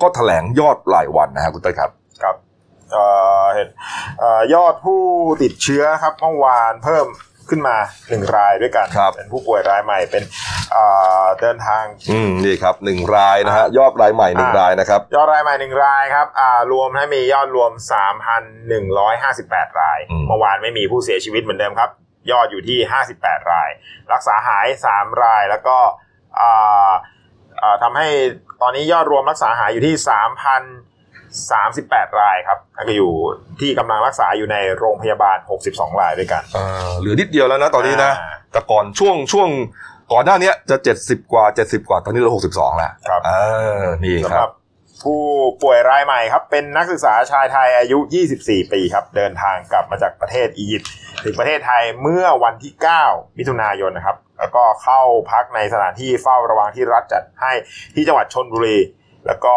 [0.02, 1.90] ก็ถแถลงยอดรายวันนะฮะคุณเต้ยครับ
[2.22, 2.36] ครับ
[2.92, 3.04] เอ่
[3.42, 3.68] อเห็น
[4.18, 5.02] เอ่อยอดผู้
[5.42, 7.06] ติดเชื้อครับเมื่อวานเพิ่ม
[7.50, 7.76] ขึ้นมา
[8.10, 10.22] หนึ่งรายด้วยกัน ครับ เป็นผู้ป่วยรายใหม่เป็น
[10.72, 10.84] เอ่
[11.22, 17.70] อเดินทาง อืมนี่ครับหนึ่งรายนะฮะยอดรายใหม่หนึ่งอ่าร รายนะครับ ยอดรายใหม่หนึ่งรายครับอ่ารวมให้มียอดรวม
[18.56, 21.90] 3,158 ราย อืม เมื่อวานไม่มีผู้เสียชีวิตเหมือนเดิมครับ
[22.30, 22.78] ยอดอยู่ที่
[23.14, 23.70] 58 ราย
[24.12, 25.78] รักษาหาย 3 รายแล้วก็
[26.40, 26.92] อ่า
[27.62, 28.08] อ่าทำให้
[28.62, 29.94] ตอนนี้ยอดรวมรักษาหายอยู่ที่
[31.36, 33.10] 3,038 รายครับแล้วก็อยู่
[33.60, 35.36] ที่กำลังรักษาอยู่ในโรงพยาบาล
[35.68, 39.48] 62 รายด้วยกันเอ่อเหลือนิดเดียวแล้วนะตอนนี้นะอ่าแต่ก่อนช่วงช่วง
[40.12, 43.32] ก่อนหน้าเนี้ยจะ 70 กว่า 70 กว่า ตอนนี้เรา62 แล้วครับเอ
[43.82, 44.52] อนี่คสำหรัรับบ
[45.04, 45.22] ผู้
[45.62, 47.98] ป่วยรายใหม่ครับ เป็นนักศึกษาชายไทยอายุ
[48.36, 50.90] 24 ปีครับ เดินทางกลับมาจากประเทศอียิปต์
[51.24, 52.72] ถึงประเทศไทยเมื่อวันที่
[53.06, 57.52] 9 มิถุนายนนะครับ แล้วก็เข้าพักในสถานที่เฝ้าระวังที่รัฐจัดให้
[57.94, 58.78] ที่จังหวัดชนบุรี
[59.26, 59.54] แล้วก็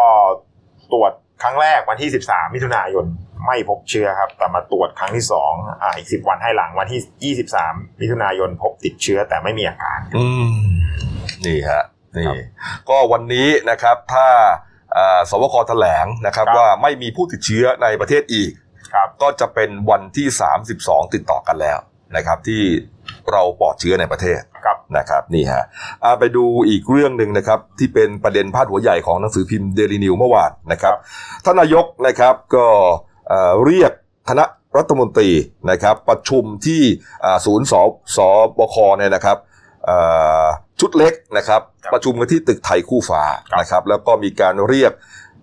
[0.92, 3.06] ตรวจ ครั้งแรกวันที่ 13 มิถุนายน
[3.46, 10.52] ไม่พบเชื้อครับ แต่มาตรวจครั้งที่2อ่าอีก10วันให้หลังวันที่ 23 มิถุนายนพบติดเชื้อแต่ไม่มีอาการ อืม
[11.46, 11.84] นี่ฮะ
[12.16, 12.36] นี่ครับ
[12.88, 14.26] ก็วันนี้นะครับถ้า
[14.96, 18.50] อ่าสวคแถลงนะครับ ครับ ว่าไม่มีผู้ติดเชื้อในประเทศอีก
[18.92, 20.26] ครับ ก็จะเป็นวันที่
[20.68, 21.78] 32 ติดต่อกันแล้ว
[22.16, 22.62] นะครับ ที่
[23.32, 25.64] เราปลอดเชื้อในประเทศครับนะครับนี่ฮะ
[26.04, 30.94] อ่าไปดูอีกเรื่องหนึ่งนะครับที่เป็นประเด็นพาดหัวใหญ่ของหนังสือพิมพ์เดลินิวเมื่อวานนะครับ
[31.44, 32.66] ท่านนายกนะครับก็
[33.28, 33.92] เอ่อเรียก
[34.28, 34.44] คณะ
[34.76, 35.30] รัฐมนตรี
[35.70, 36.82] นะครับประชุมที่
[37.24, 37.74] อ่าศูนย์ส
[38.16, 38.18] ส
[38.58, 39.36] บคเนี่ยนะครับ
[39.86, 39.98] เอ่
[40.42, 40.44] อ
[40.80, 44.92] ชุดเล็กนะครับครับ ประชุมกันที่ตึกไทยคู่ฟ้าครับนะครับ แล้วก็มีการเรียก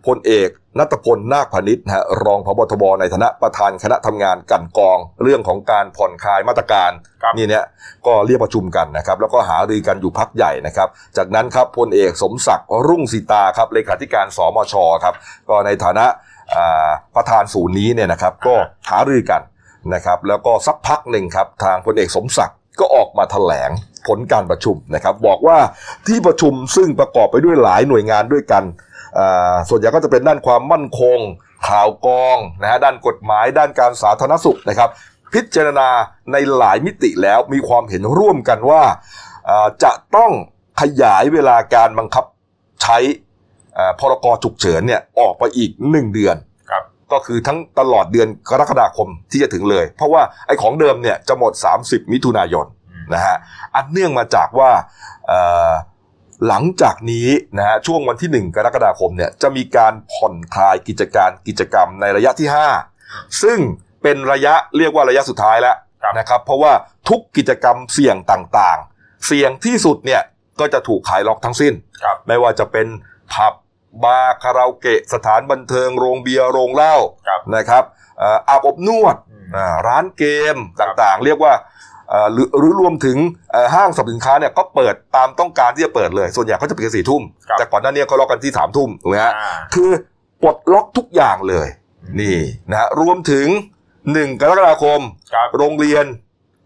[0.05, 6.91] พลเอกนัตพลนาคพานิชนะฮะรองพบทบในฐานะประธานคณะทำงานกลันกรอง เรื่องของการผ่อนคลายมาตรการ
[7.23, 7.65] ครับนี่เนี่ย
[8.05, 10.87] ก็เรียกประชุมกันนะครับ แล้วก็หารือกันอยู่พักใหญ่นะครับ
[11.17, 14.73] จากนั้นครับพลเอกสมศักดิ์รุ่งสีตาครับเลขาธิการสมช
[15.03, 15.15] ครับ
[15.49, 16.05] ก็ในฐานะ
[16.55, 18.55] อ่าประธานศูนย์นี้เนี่ยนะครับ ก็
[18.89, 19.41] หารือกัน
[19.93, 23.69] นะครับ แล้วก็สักพักหนึ่งครับทางพลเอกสมศักดิ์ก็ออกมาแถลง
[24.07, 25.57] ผลการประชุมนะครับ บอกว่า
[26.07, 28.88] ที่ประชุมซึ่งประกอบไปด้วยหลายหน่วยงานด้วยกันอ่า
[29.69, 31.17] ส่วนใหญ่ก็จะเป็นด้านความมั่นคง
[31.67, 34.89] ข่าวกรองนะฮะด้านกฎหมาย ด้านการสาธารณสุขนะครับ
[35.33, 35.89] พิจารณา
[36.31, 38.83] ในหลายมิติแล้วมีความเห็นร่วมกันว่า
[39.49, 40.31] อ่าจะต้อง
[40.81, 42.25] ขยายเวลาการบังคับ
[42.81, 42.97] ใช้
[43.77, 46.35] อ่าพรกฉุกเฉินเนี่ยออกไปอีก 1 เดือน
[46.69, 51.53] ครับก็คือทั้งตลอดเดือนกรกฎาคมที่จะถึงเลย เพราะว่าไอ้ของเดิมเนี่ยจะหมด
[51.83, 52.65] 30 มิถุนายน
[53.13, 53.35] นะฮะ
[53.75, 54.71] อันเนื่องมาจากว่า
[55.27, 55.39] เอ่
[55.69, 55.71] อ
[56.47, 57.27] หลังจากนี้
[57.57, 62.47] นะฮะช่วงวันที่ 1 กรกฎาคมเนี่ยจะมีการผ่อนคลายกิจการกิจกรรมในระยะที่
[62.95, 63.59] 5 ซึ่ง
[64.03, 66.73] เป็นระยะเรียกว่าระยะสุดท้ายแล้วครับนะครับเพราะว่า
[67.09, 70.21] ทุกกิจกรรมเสี่ยงต่างๆ เสี่ยงที่สุดเนี่ย
[70.59, 71.73] ก็จะถูกขายล็อกทั้งสิ้น
[72.03, 72.87] ครับไม่ว่าจะเป็น
[73.33, 73.53] ผับ
[74.03, 76.95] บาร์คาราโอเกะสถานบันเทิงโรงเบียร์โรงเหล้า
[77.27, 77.83] ครับนะครับ
[78.19, 81.78] เอ่ออาบอบนวดอืมอ่าร้านเกมต่างๆ เรียกว่าเอ่อ
[82.33, 83.17] หรือหรือรวมถึง
[83.51, 89.89] เอ่อห้างสรรพสินค้าเนี่ยก็เปิดตามต้องการที่จะเปิดเลย ส่วนใหญ่เขาจะปิดกันสี่ทุ่มครับแต่ก่อนหน้านี้เขาล็อกกันที่สามทุ่มถูกไหมฮะอ่าคือ
[90.41, 91.67] ปลดล็อกทุกอย่างเลย
[92.19, 92.37] นี่
[92.69, 93.47] นะฮะรวมถึง
[94.13, 95.01] หนึ่งกรกฎาคม
[95.33, 96.05] ครับโรงเรียน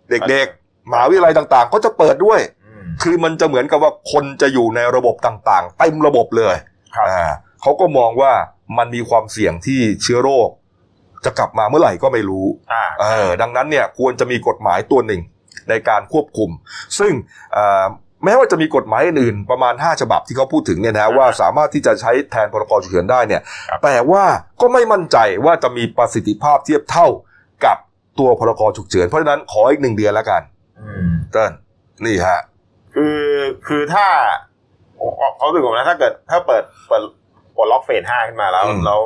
[0.10, 6.56] เด็กๆมหาวิทยาลัยต่างๆ ก็จะเปิดด้วยอืมคือมันจะเหมือนกับว่าคนจะอยู่ในระบบต่างๆเต็มระบบเลย
[6.96, 7.24] ครับอ่า
[7.62, 8.32] เขาก็มองว่า
[8.78, 10.50] มันมีความเสี่ยงที่เชื้อโรค
[11.26, 15.22] จะกลับมาเมื่อไหร่ก็ไม่รู้อ่าเออ ดังนั้นเนี่ยควรจะมีกฎหมายตัวหนึ่ง
[15.70, 16.50] ในการควบคุม
[17.00, 17.14] ซึ่ง
[17.54, 17.86] เอ่อ
[18.26, 24.24] แม้ว่าจะมีกฎหมายอื่นๆประมาณ 5 ฉบับที่เขาพูดถึงเนี่ยนะว่าสามารถที่จะใช้แทนพรกฉุกเฉินได้เนี่ยครับแต่ว่า
[24.62, 27.08] ก็ไม่มั่นใจว่าจะมีประสิทธิภาพเทียบเท่า
[27.66, 27.78] กับ
[28.20, 30.42] ตัวพรกฉุกเฉินเพราะฉะนั้นขออีกหนึ่งเดือนแล้วกัน
[30.82, 31.52] อืมเติ้ล
[32.06, 32.40] นี่ฮะ
[32.96, 33.20] คือ
[33.68, 34.08] คือถ้า
[35.38, 37.04] เขาถือผมนะถ้าเกิดถ้าเปิดเปิด
[37.56, 39.02] ปลดล็อกเฟสห้าขึ้นมาแล้วอืมแล้ว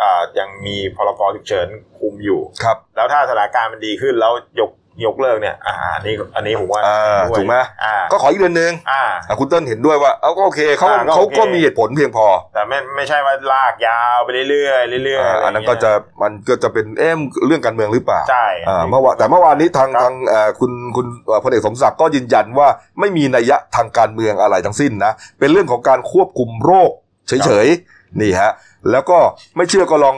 [0.00, 4.70] อ่ายังมีพรกฉุกเฉินคุมอยู่ครับ แล้วถ้าสถานการณ์มันดีขึ้นแล้วยก
[5.04, 15.90] ยกเลิกเนี่ยอ่าอันนี้อันนี้ผมว่าอ่าด้วยถูกไหมอ่าก็ขออีกเดือนหนึ่งอ่าอะคุณเติ้ลเห็นด้วยว่าเอาก็โอเคเขาอ่าก็เขาโอเค ก็มีเหตุผลเพียงพอแต่ไม่ไม่ใช่ว่าลากยาวไปเรื่อยๆเรื่อยๆอ่าอะไรอันนั้นก็จะ
[16.22, 17.12] มันก็จะเป็นเอ๊ะ
[17.46, 22.68] เรื่องการเมืองหรือเปล่าใช่ อ่าเมื่อวานแต่เมื่อวานนี้ทางครับทางเอ่อคุณคุณเอ่อพลเอกสมศักดิ์ก็ยืนยันว่า
[23.00, 26.90] ไม่มีนัยยะทางการเมืองอะไรทั้งสิ้นนะเป็นเรื่องของการควบคุมโรค
[27.28, 28.52] เฉยๆนี่ฮะ
[28.90, 29.18] แล้วก็
[29.56, 30.16] ไม่เชื่อก็ลอง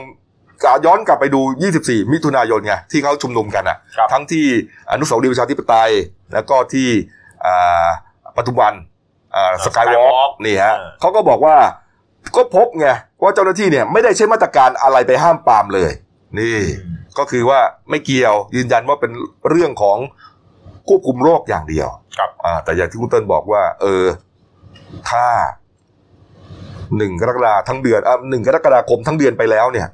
[0.85, 1.41] ย้อนกลับไปดู
[1.77, 4.45] 24 มิถุนายนไงที่เขาชุมนุมกันอะครับทั้งที่
[4.91, 5.91] อนุสาวรีย์ประชาธิปไตย
[6.33, 6.89] แล้วก็ที่
[7.45, 7.87] อ่า
[8.35, 8.73] ปทุมวัน
[9.65, 11.55] สกายวอล์ Skywalk กนี่ฮะเออเขาก็บอกว่า
[12.35, 12.87] ก็พบไง
[13.21, 15.91] ว่าเจ้าหน้าที่เนี่ยไม่ได้ใช้มาตรการอะไรไปห้ามปรามเลย
[16.39, 16.57] นี่
[17.17, 17.59] ก็คือว่า
[17.89, 19.11] ไม่เกี่ยวยืนยันว่าเป็น
[19.49, 19.97] เรื่องของ
[20.87, 21.87] ควบคุมโรคอย่างเดียว
[22.17, 24.05] ครับอ่าแต่อย่างที่คุณเติ้ลบอกว่า เออ
[25.09, 25.25] ถ้า
[26.97, 29.87] หนึ่งกรกฎาทั้งเดือนอะหนึ่งกรกฎาคมทั้งเดือนไปแล้วเนี่ย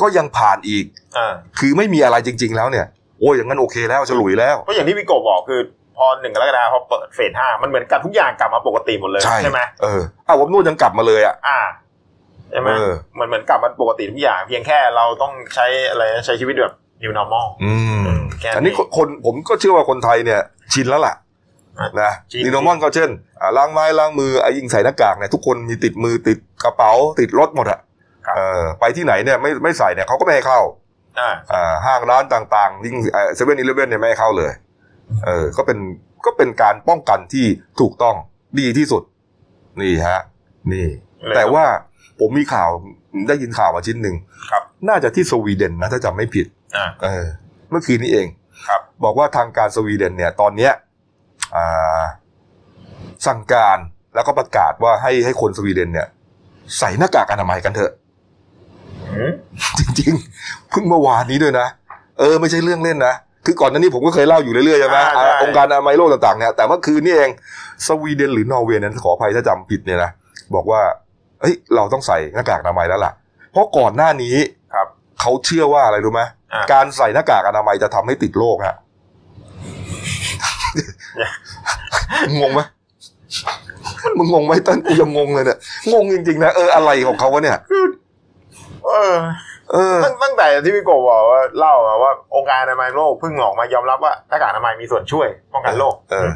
[0.00, 0.84] ก็ยังผ่านอีก
[1.18, 2.86] อ่าคือไม่มีอะไรจริง ๆ แล้วเนี่ย
[3.20, 5.60] โอ้ยอย่างนั้นโอเคแล้วฉลุยแล้วก็อย่างที่พี่โกบอกคือ
[5.96, 11.60] พอหนึ่งกรกฎาคมพอเปิดเฟสห้ามันเหมือนกับทุกอย่างกลับมาปกติหมดเลยใช่ไหมเอออ้าวผมนู่นยังกลับมาเลยอะอ่า
[12.50, 18.04] ใช่ไหมเออเหมือนเหมือนกลับมาปกติทุกอย่าง เพียงแค่เราต้องใช้อะไรนะใช้ชีวิตแบบ new normal อืม
[18.40, 20.40] แค่นี้อันนี้คนผมก็เชื่อว่าคนไทยเนี่ย
[20.72, 21.14] ชินแล้วล่ะ
[21.80, 27.80] อะนะชินนีโนมอนก็เช่นอ่าล้างไม้ล้างมือไอ้ยิงใส่หน้ากากเนี่ยทุกคนมีติดมือติดกระเป๋าติดรถหมดอะ
[28.34, 30.60] เออไปที่ไหนเนี่ยไม่ไม่ใส่เนี่ยเขาก็ไม่ให้เข้า
[31.20, 32.96] อ่าอ่าห้างร้านต่างๆยิ่ง
[33.34, 34.52] เซเว่นอีเลฟเว่นเนี่ยไม่ให้เข้าเลย
[35.26, 35.78] เออก็เป็น
[36.26, 37.46] ก็เป็นการป้องกันที่
[37.80, 38.16] ถูกต้อง
[38.60, 39.02] ดีที่สุด
[39.80, 40.20] นี่ฮะ
[40.72, 40.86] นี่
[41.22, 41.64] เลยแต่ว่า
[42.20, 42.70] ผมมีข่าว
[43.28, 44.16] ได้ยินข่าวมาชิ้นหนึ่ง
[44.50, 47.24] ครับ น่าจะที่สวีเดนนะถ้าจำไม่ผิดอ่าเออ
[47.70, 48.26] เมื่อคืนนี้เอง
[48.68, 50.72] ครับ บอกว่าทางการสวีเดนเนี่ย ตอนเนี้ย
[51.56, 52.02] อ่า
[53.26, 53.78] สั่งการ
[54.14, 56.08] แล้วก็ประกาศว่าให้ให้คนสวีเดนเนี่ย
[56.78, 58.03] ใส่หน้ากากอนามัยกันเถอะอืม
[59.78, 61.66] จริงๆเพิ่งเมื่อวานนี้ด้วยนะ
[62.18, 63.14] เออไม่ใช่เรื่องเล่นนะ
[63.46, 67.30] คือก่อนหน้านี้ผมก็เคยเล่าอยู่เรื่อยๆใช่ไหมอ่าใช่อ่าองค์การอนามัยโลกต่างๆเนี่ยแต่เมื่อคืนนี้เอง
[67.86, 70.10] สวีเดนหรือนอร์เวย์นั้นขออภัยถ้าจำผิดเนี่ยนะ
[70.54, 70.80] บอกว่า
[71.40, 73.12] เอ้ยเราต้องใส่หน้ากากอนามัยแล้วล่ะ
[73.52, 74.36] เพราะก่อนหน้านี้
[74.74, 74.86] ครับ
[75.20, 78.76] เขาเชื่อว่าอะไรรู้ไหมอ่าการใส่หน้ากากอนามัยจะทำให้ติดโรคฮะ
[82.40, 82.60] งงไหม
[84.18, 85.58] มึงงงไหมต้นกูยังงงเลยเนี่ย
[85.92, 87.58] งงจริงๆนะเอออะไรของเขาวะเนี่ย
[88.86, 89.14] เออ
[89.72, 96.30] เออตั้งตั้งแต่ที่พี่โกบอกว่าเล่ามาว่าองค์การอนามัยโลกเพิ่งออกมายอมรับว่าหน้ากากอนามัยมีส่วนช่วยป้องกันโรคเออ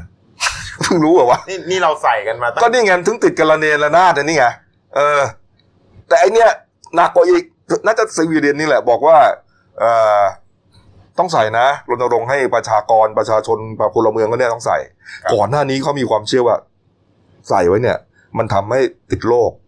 [0.83, 4.47] เพิ่งรู้เหรอวะนี่นี่เราใส่กันมาตั้งก็นี่ไงถึงติดกันระเนระนาดนะนี่ไง
[4.97, 5.21] เออ
[6.09, 6.51] แต่ไอเนี้ย
[6.97, 7.43] หนักกว่าอีก
[7.87, 9.17] น่าจะสวีเดนนี่แหละบอกว่า
[9.79, 10.21] เอ่อ
[11.19, 13.59] ต้องใส่นะรณรงค์ให้ประชากรประชาชน
[13.95, 14.79] พลเมืองก็เนี่ยต้องใส่
[15.33, 16.57] ก่อนหน้านี้เขามีความเชื่อว่า
[17.49, 17.99] ใส่ไว้เนี่ย
[18.39, 18.81] มันทำให้
[19.11, 19.68] ติดโรคอ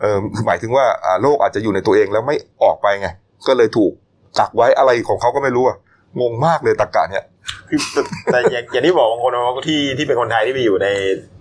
[0.00, 3.08] เออคือหมายถึงว่าอ่าโรคอาจจะอยู่ในตัวเองแล้วไม่ออกไปไง
[3.46, 3.92] ก็เลยถูก
[4.38, 5.76] กักไว้อะไรของเขาก็ไม่รู้อะ
[6.20, 7.24] งงมากเลยตะกะเนี่ย
[7.68, 8.02] คือแต่
[8.32, 10.88] แต่อย่างอย่างที่บอกบางคนว่าที่ที่เป็นคนไทยที่ไปอยู่ใน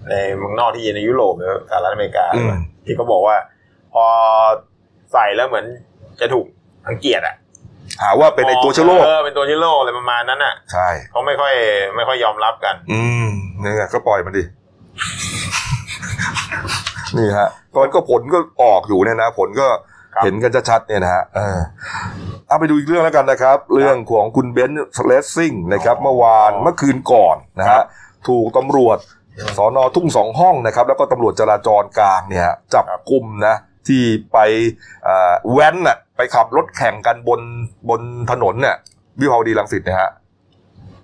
[0.09, 2.51] ในเมืองนอกที่ในยุโรปหรือสหรัฐอเมริกาอืม
[2.86, 3.36] ที่เขาบอกว่า
[3.93, 4.05] พอ
[5.13, 5.65] ใส่แล้วเหมือน
[6.21, 6.45] จะถูก
[6.88, 7.36] รังเกียจอะ
[8.01, 11.53] หาว่าเป็นไอตัวเชื้อโรคเออเป็นตัวเชื้อโรคอะไรประมาณนั้นอะ ใช่เขาไม่ค่อย
[11.95, 13.27] ไม่ค่อยยอมรับกัน อืม
[13.59, 14.43] เนี่ยก็ปล่อยมันดิ
[17.18, 19.68] นี่ฮะตอนก็ผลก็ออกอยู่เนี่ยนะ ผลก็
[20.16, 21.59] ครับเห็นกันชัดๆเนี่ยนะฮะเออ
[22.47, 27.86] เอาไปดูอีกเรื่องแล้วกันนะครับ เรื่องของคุณเบนซ์เลสซิ่งนะครับเมื่อวานเมื่อคืนก่อนนะครัฮะบ
[28.28, 28.97] ถูกตำรวจ
[29.57, 32.43] สอนอทุ่งสองห้องนะครับ แล้วก็ตำรวจจราจรกลางเนี่ย
[32.74, 33.55] จับกลุ่มนะ
[33.88, 34.03] ที่
[34.34, 34.38] ไป
[35.03, 37.41] เอ่อแว้นน่ะไปขับรถแข่งกันบน
[37.89, 38.01] บน
[38.32, 38.76] ถนนเนี่ย
[39.20, 40.09] วิภาวดีรังสิตนะฮะ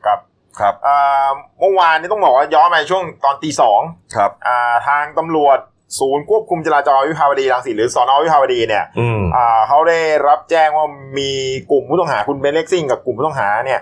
[0.06, 0.20] ครับ
[0.60, 3.82] ครับอ่าเมื่อวานนี้ต้องบอกว่าย้อนไปช่วงตอนตีสอง
[4.16, 5.58] ครับอ่าทางตำรวจ
[6.00, 10.86] ศูนย์ควบคุมจราจรวิภาวดีรังสิตหรือสอนอวิภาวดีเนี่ยอืมอ่าเขาได้รับแจ้งว่า
[11.18, 11.32] มี
[11.72, 13.80] กลุ่มผู้ต้องหาคุณเบนเล็กซิ่งกับกลุ่มผู้ต้องหาเนี่ย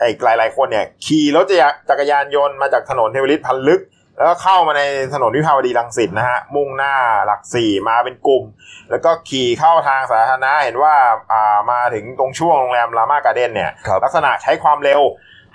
[0.00, 1.44] ไอ้หลายๆคนเนี่ยขี่รถ
[1.88, 3.82] จักรยานยนต์มาจากถนนเทวริตพันลึก
[4.16, 4.82] แล้วก็เข้ามาใน
[5.14, 6.94] ถนนวิภาวดีรังสิตนะฮะมุ่งหน้า
[7.26, 8.42] หลักสี่มาเป็นกลุ่ม
[8.90, 10.94] แล้วก็ขี่เข้าทางสาธารณะเห็นว่า
[11.32, 15.00] อ่ามาถึงตรงช่วงโรงแรมรามาการ์เด้นเนี่ยครับลักษณะใช้ความเร็ว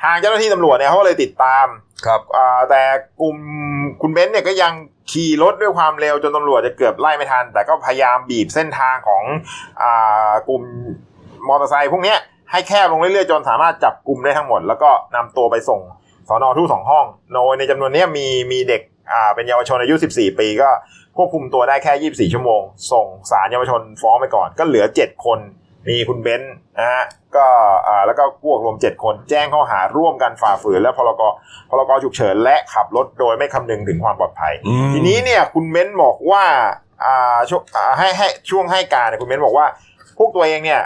[0.04, 1.66] ทางเจ้าหน้าที่ตำรวจเนี่ยเขาก็เลยติดตาม
[2.06, 2.22] ครับ
[2.70, 2.82] แต่
[3.22, 3.38] กลุ่ม
[4.02, 4.74] คุณเบนซ์เนี่ยก็ยัง
[5.12, 9.24] ขี่รถด้วยความเร็วจนตำรวจจะเกือบไล่ไม่ทัน แต่ก็พยายามบีบเส้นทางของ
[9.82, 9.84] อ
[10.50, 10.64] กลุ่ม
[11.48, 12.16] มอเตอร์ไซค์พวกนี้
[12.52, 15.82] ให้แคบลงเรื่อยๆจนสามารถจับกลุ่มได้ทั้งหมด แล้วก็นำตัวไปส่ง
[16.28, 18.82] สอนอทุ่งสองห้อง โดยในจำนวนนี้มีมีเด็ก
[19.36, 20.70] เป็นเยาวชนอายุ 14 ปีก็
[21.18, 25.40] ควบคุมตัวได้แค่ 24 ชั่วโมง ส่งศาลเยาวชนฟ้องไปก่อน ก็เหลือ 7 คน
[25.88, 27.04] มีคุณเบนซ์นะฮะ
[27.36, 27.46] ก็
[27.88, 31.22] อ่าแล้วก็พวกรวม 7 คนแจ้งข้อหาร่วมกันฝ่าฝืน และพรก
[31.70, 36.44] พรกฉุกเฉินและขับรถโดยไม่คำนึงถึงความปลอดภัยอืมทีนี้เนี่ยคุณเบนซ์บอกว่า
[37.06, 39.68] อ่าช่วงอ่าให้ให้ช่วงให้การเนี่ยคุณเบนซ์บอกว่า
[40.18, 40.82] พวกตัวเองเนี่ย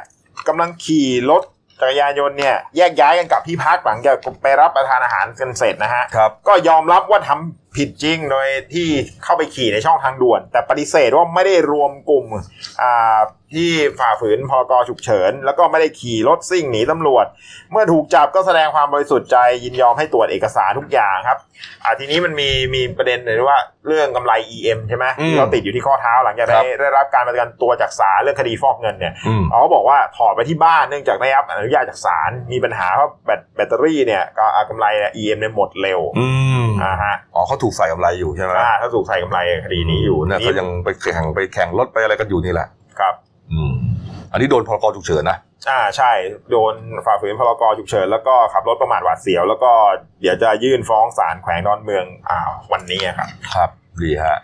[0.48, 1.44] กำลังขี่รถ
[1.82, 8.88] จักรยานยนต์เนี่ยแยกย้ายกันกลับที่พักหลังจากไปรับประทานอาหารกันเสร็จนะฮะครับก็ยอมรับว่าทำผิดจริงโดยที่
[9.24, 12.26] เข้าไปขี่ในช่องทางด่วน แต่ปฏิเสธว่าไม่ได้รวมกลุ่ม
[12.82, 13.20] อ่า
[13.56, 17.26] ที่ฝ่าฝืนพรกฉุกเฉิน แล้วก็ไม่ได้ขี่รถซิ่งหนีตำรวจ
[17.72, 21.38] เมื่อถูกจับก็แสดงความบริสุทธิ์ใจยินยอมให้ตรวจเอกสารทุกอย่างครับ
[21.84, 36.28] อ่าทีนี้มันมีมีประเด็นเลยว่าเรื่องกำไร EM ใช่ไหมอืมที่เราติดอยู่ที่ข้อเท้าหลังจากครัได้บได้รับการประกันตัวจากศาลเรื่องคดีฟอกเงินเนี่ยอืมเขาก็บอกว่าถอดไปที่บ้านเนื่องจากได้รับอนุญาตจากศาลมีปัญหาเพราะแบตแบตเตอรี่เนี่ยก็อ่ากำไรเนี่ย EM เนี่ยหมดเร็วอื
[36.64, 42.68] มอ่าฮะอ๋อเขาถูกใส่กำไรอยู่ใช่ไหมอ่าถ้าถูกใส่กำไรคดีนี้อยู่เนี่ยนี่เขายังไปแข่งไปแข่งรถไปอะไรกันอยู่นี่แหละ
[42.99, 43.14] ครับ
[43.54, 43.74] อืม
[44.32, 45.38] อันนี้โดนพรกฉุกเฉินนะ
[45.70, 46.12] อ่าใช่
[46.51, 46.74] โดน
[47.06, 49.72] ฝ่าฝืนพรกฉุกเฉินแล้วก็ขับรถประมาทหวาดเสียว แล้วก็
[50.22, 52.38] เดี๋ยวจะยื่นฟ้องศาลแขวงดอนเมืองอ่า
[52.72, 53.70] วันนี้อะครับ ครับ
[54.01, 54.38] ดีฮะ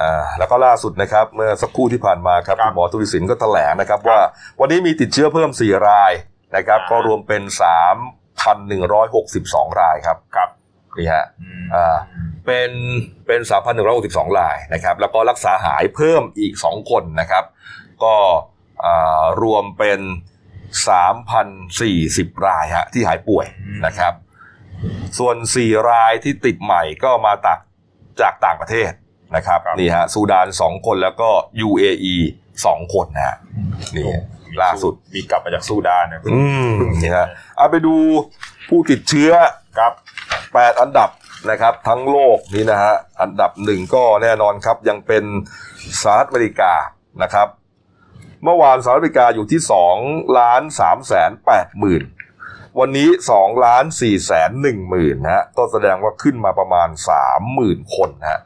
[0.00, 4.18] อ่าแล้วก็ล่าสุดนะครับเมื่อสักครู่ที่ผ่านมาครับครับคุณหมอทุวิสินก็แถลงนะครับ ว่า
[4.60, 6.12] วันนี้มีติดเชื้อเพิ่ม 4 ราย
[6.56, 7.42] นะครับอ่าก็รวมเป็น
[8.46, 10.48] 3,162 รายครับครับ
[10.98, 11.96] นี่ฮะอืมอ่า
[12.46, 12.70] เป็น
[13.26, 13.40] เป็น
[13.88, 17.44] 3,162 รายนะครับ แล้วก็รักษาหายเพิ่มอีก 2 คนนะครับ
[18.04, 18.16] ก็
[18.84, 20.00] อ่ารวมเป็น
[21.26, 23.46] 3,040 รายฮะที่หายป่วย
[23.86, 24.12] นะครับ
[25.18, 27.58] ส่วน 4 รายที่ติดใหม่ก็มาจาก
[28.20, 28.90] จากต่างประเทศ
[29.36, 31.30] นะครับครับนี่ฮะซูดาน 2 คนแล้วก็
[31.66, 32.16] UAE
[32.54, 33.36] 2 คนนะฮะ
[33.96, 34.04] นี่
[34.62, 36.40] ล่าสุดมีกลับมาจากซูดานนะอื
[36.70, 36.72] ม
[37.02, 37.26] นี่ฮะ
[37.56, 37.94] เอาไปดู
[38.68, 39.32] ผู้ติดเชื้อ
[39.78, 39.92] ครับ
[40.36, 41.10] 8 อันดับ
[41.50, 45.24] นะครับทั้งโลกนี้นะฮะอันดับหนึ่งก็แน่นอนครับยังเป็น
[46.00, 46.72] สหรัฐอเมริกา
[47.22, 47.48] นะครับ
[48.44, 49.60] เมื่อวานสหรัฐอเมริกาอยู่ที่
[49.98, 52.02] 2ล้าน3แสน8หมื่น
[52.78, 56.88] วันนี้2ล้าน4แสน1หมื่นนะฮะก็แสดงว่าขึ้นมาประมาณ
[57.20, 58.40] 3 0,000 คนนะฮะ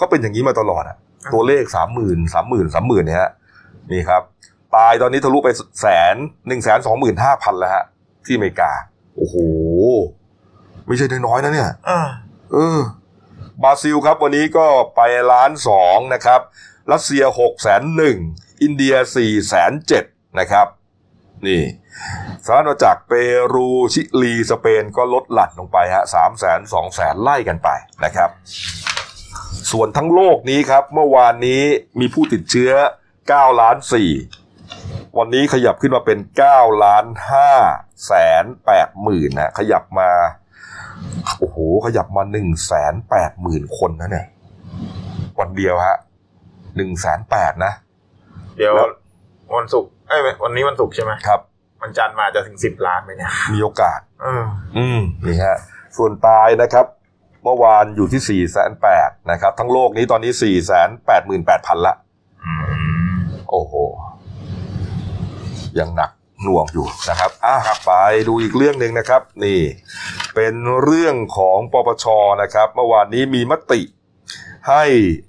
[0.00, 0.96] ก็เป็นอย่างนี้มาตลอดอะ
[1.32, 3.30] ตัวเลข 3 0 0 0 0 3 0 0 0 0 3 0,000เนี่ยฮะ
[3.92, 4.22] นี่ครับ
[4.76, 5.50] ตายตอนนี้ทะลุไป
[5.80, 6.14] แสน
[6.46, 7.84] หนึ่งแสนสองหมื่นห้าพันแล้วฮะ
[8.26, 8.72] ที่อเมริกา
[9.16, 9.36] โอ้โห
[10.86, 12.00] ไม่ใช่น้อยๆนะเนี่ยอ่า
[12.52, 12.80] เออ
[13.62, 14.66] บราซิลครับวันนี้ก็
[14.96, 15.00] ไป
[15.32, 16.40] ล้านสองนะครับ
[16.92, 18.16] รัสเซียหกแสนหนึ่ง
[18.62, 20.04] อินเดียสี่แสนเจ็ด
[20.38, 20.66] นะครับ
[21.46, 21.62] นี่
[22.44, 23.12] สหรัฐอาณาจักเป
[23.54, 27.68] รูชิลีสเปนก็ลดหลั่นลงไปฮะสามแสนสองแสนไล่กันไป
[28.04, 28.30] นะครับ
[29.70, 31.62] ส่วนทั้งโลกนี้ครับ เมื่อวานนี้
[32.00, 32.72] มีผู้ติดเชื้อ
[33.16, 33.76] 9ล้าน
[34.46, 36.18] 4วันนี้ขยับขึ้นมาเป็น
[36.50, 37.04] 9ล้าน
[37.54, 38.44] 5แสน
[38.74, 40.10] 8หมื่นนะขยับมา
[41.38, 44.26] โอ้โหขยับมา1แสน8หมื่นคนนะเนี่ย
[45.38, 45.96] วันเดียวฮะ
[46.48, 47.72] 1แสน8นะ
[48.58, 48.88] เดี๋ยวแล้ว
[49.56, 51.40] วันศุกร์เอ้ยวันนี้วันศุกร์ใช่ไหมครับ
[51.82, 54.44] วันจันทร์มาจะถึงสิบล้านไหมเนี่ยมีโอกาสเออ
[54.76, 55.58] อืมนี่ฮะ
[55.96, 56.86] ส่วนตายนะครับ
[57.44, 61.94] เมื่อวานอยู่ที่4ี่แสนแปดนะครับ ทั้งโลกนี้ตอนนี้4ี่แสนแปดหมื่นแปดพันละ
[62.44, 62.52] อื
[63.16, 63.18] ม
[63.50, 63.74] โอ้โห
[65.78, 66.10] ยังหนัก
[66.42, 67.56] หน่วงอยู่นะครับอะ
[67.86, 67.92] ไป
[68.28, 69.60] ดูอีกเรื่องหนึ่งนะครับ นี่
[70.34, 70.54] เป็น
[70.84, 72.04] เรื่องของปปช
[72.42, 73.80] นะครับ เมื่อวานนี้มีมติ
[74.68, 74.84] ให้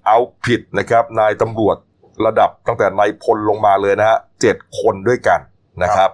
[0.08, 1.78] เอาผิดนะครับ นายตำรวจ
[2.26, 5.40] ระดับตั้งแต่นายพลลงมาเลยนะฮะเจ็ดคนด้วยกัน
[5.84, 6.10] นะครับ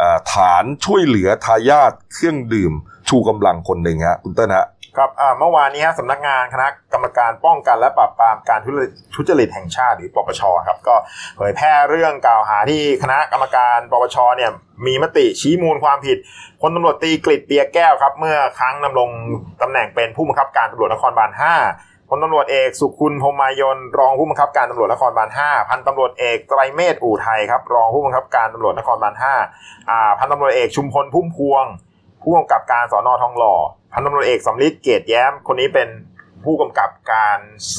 [0.00, 2.72] อ่าฐานช่วยเหลือทายาทเครื่องดื่ม
[3.08, 10.94] ชูกำลังคนหนึ่งฮะคุณเต้นฮะครับอ่าเมื่อวานนี้ฮะสำนักงานคณะกรรมการป้องกันและปราบปรามการทุจริตทุจริตแห่งชาติหรือปปชครับก็
[11.36, 14.50] เผยแพร่เรื่องกล่าวหาที่คณะกรรมการปปชเนี่ย
[14.86, 16.18] มีมติชี้มูลความผิด
[16.60, 19.10] พลตำรวจตรีกฤษเปียแก้วครับ เมื่อครั้งดำรง
[19.62, 29.14] ตำแหน่งเป็นผู้บังคับการตำรวจนครบาล 5 พลตำรวจเอกสุขุลพรหมายนรองผู้บังคับการตำรวจนครบาล5พันตำรวจเอกไตรเมธอู่ไทยครับรองผู้บังคับการตำรวจนครบาล
[29.50, 31.64] 5อ่าพันตำรวจเอกชุมพลพุ่มพวง
[32.22, 33.54] ผู้กำกับการสอนอทองหล่อ
[33.92, 35.88] พันตำรวจเอกสำลิดเกตแย้ม คนนี้เป็น
[36.44, 37.38] ผู้กำกับการ
[37.74, 37.76] ส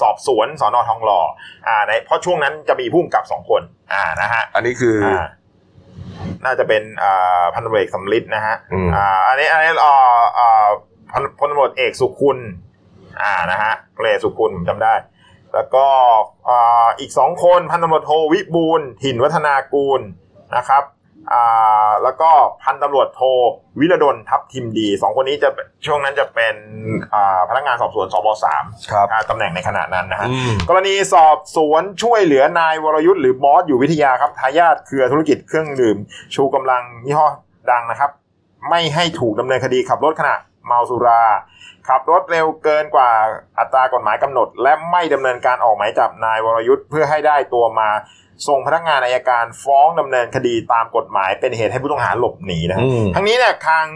[0.00, 1.20] สอบสวนสอนอทองหล่อ
[1.68, 3.62] อ่าในเพราะช่วงนั้นจะมีผู้กำกับสองคน
[3.92, 5.24] อ่านะฮะอันนี้คือออ่า
[6.44, 10.68] น่าจะเป็นอ่าพันตำรวจเอกสำลิดนะฮะอืมอ่าอันนี้อันนี้อ่าอ่า
[11.12, 12.38] พันพลตำรวจเอกสุคุณ
[13.20, 14.94] อ่านะฮะพลเอกสุคุณผมจำได้
[15.54, 15.86] แล้วก็
[16.48, 20.00] อ่าอีกสองคนพันตำรวจโทวิบูลย์ถิ่นวัฒนากูล
[20.56, 20.84] นะครับ
[21.32, 22.30] อ่าแล้วก็
[22.62, 23.20] พันตำรวจโท
[23.80, 25.48] วิรดลทัพทิมดีสองคนนี้จะ
[25.86, 26.54] ช่วงนั้นจะเป็น
[27.14, 35.96] อ่าพนักงานสอบสวนสบสามครับอ่าตำแหน่งในขณะนั้นนะฮะอืมกรณีสอบสวนช่วยเหลือนายวรยุทธ์หรือบอสอยู่วิทยาครับทายาทเครือธุรกิจเครื่องดื่ม
[36.34, 37.28] ชูกำลังยี่ห้อ
[37.70, 38.10] ดังนะครับ
[38.70, 40.36] ไม่ให้ถูกดำเนินคดีขับรถขณะ
[40.66, 41.24] เมาสุรา
[41.88, 43.10] ขับรถเร็วเกินกว่า
[43.58, 47.88] อัตรากฎหมายกำหนด และไม่ดำเนินการออกหมายจับนายวรยุทธ์เพื่อให้ได้ตัวมา
[48.48, 53.86] ส่งพนักงานอายการฟ้องดำเนินคดีตามกฎหมายเป็นเหตุให้ผู้ต้องหาหลบหนีนะฮะอืมทั้งนี้เนี่ยทาง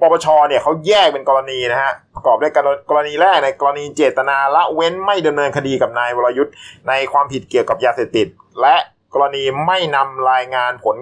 [0.00, 6.54] ปปชเนี่ยเขาแยกเป็นกรณีนะฮะประกอบด้วยกรกรณีแรกในกรณีเจตนาละเว้นไม่ดำเนินคดีกับนายวรยุทธ์
[6.88, 8.26] ในความผิดเกี่ยวกับยาเสพติด
[8.60, 8.76] และ
[9.14, 10.96] กรณีไม่นำรายงานผล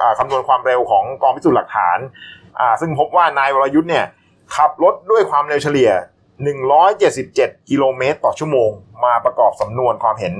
[0.00, 1.98] อ่าคำนวณความเร็วของกองพิสูจน์หลักฐาน
[2.60, 4.04] อ่าซึ่งพบว่านายวรยุทธ์เนี่ย
[4.56, 5.90] ขับรถด้วยความเร็วเฉลี่ย
[6.60, 8.70] 177 กิโลเมตรต่อชั่วโมง
[9.04, 10.34] มาประกอบสำนวนความเห็น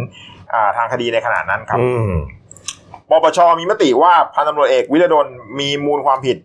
[0.54, 2.12] อ่าทางคดีในขณะนั้นครับอืม
[3.10, 5.26] ปปชมีมติว่าพันตำรวจเอกวิรดล
[5.60, 6.36] มีมูลความผิด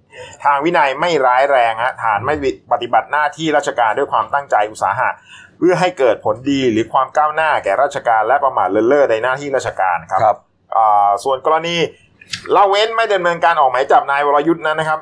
[0.43, 2.35] ทางวินัยไม่ร้ายแรงฮะฐานไม่
[2.71, 5.09] ปฏิบัติหน้าที่ราชการด้วยความตั้งใจอุตสาหะ
[5.57, 10.37] เพื่อให้เกิดผลดีหรือความก้าวหน้าแก่ราชการและประมาทเลินเล่อในหน้าที่ราชการครับครับ
[10.75, 11.75] อ่าส่วนกรณี
[12.55, 14.99] ละเว้นไม่ดำเนินการออกหมายจับนายวรยุทธ์นั้นนะครับ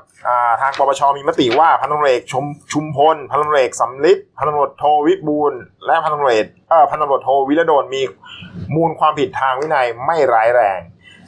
[0.61, 5.53] ทางปปชมีมติว่าพันตำรวจเอกชมชุมพลพันตำรวจเอกสำลิดพันตำรวจโทวิบูล
[5.86, 6.34] และพันตำรวจ
[6.69, 8.01] เอ่อพันตำรวจโทวิรดลมี
[8.76, 10.80] มูลความผิดทางวินัยไม่ร้ายแรง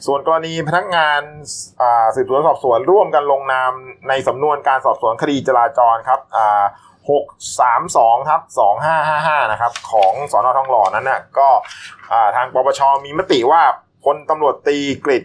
[0.06, 1.20] ส่วนกรณีพนักงาน
[2.14, 3.72] สืบสวนสอบสวนร่วมกันลงนาม
[4.08, 6.64] ในสำนวนการสอบสวนคดีจราจรครับอ่า
[7.44, 8.40] 632ทับ
[8.96, 11.48] 2555นะครับของสอนอทองหล่อนั้นน่ะก็
[12.36, 13.62] ทางปปชมีมติว่า
[14.04, 15.22] พลตำรวจตีกฤษ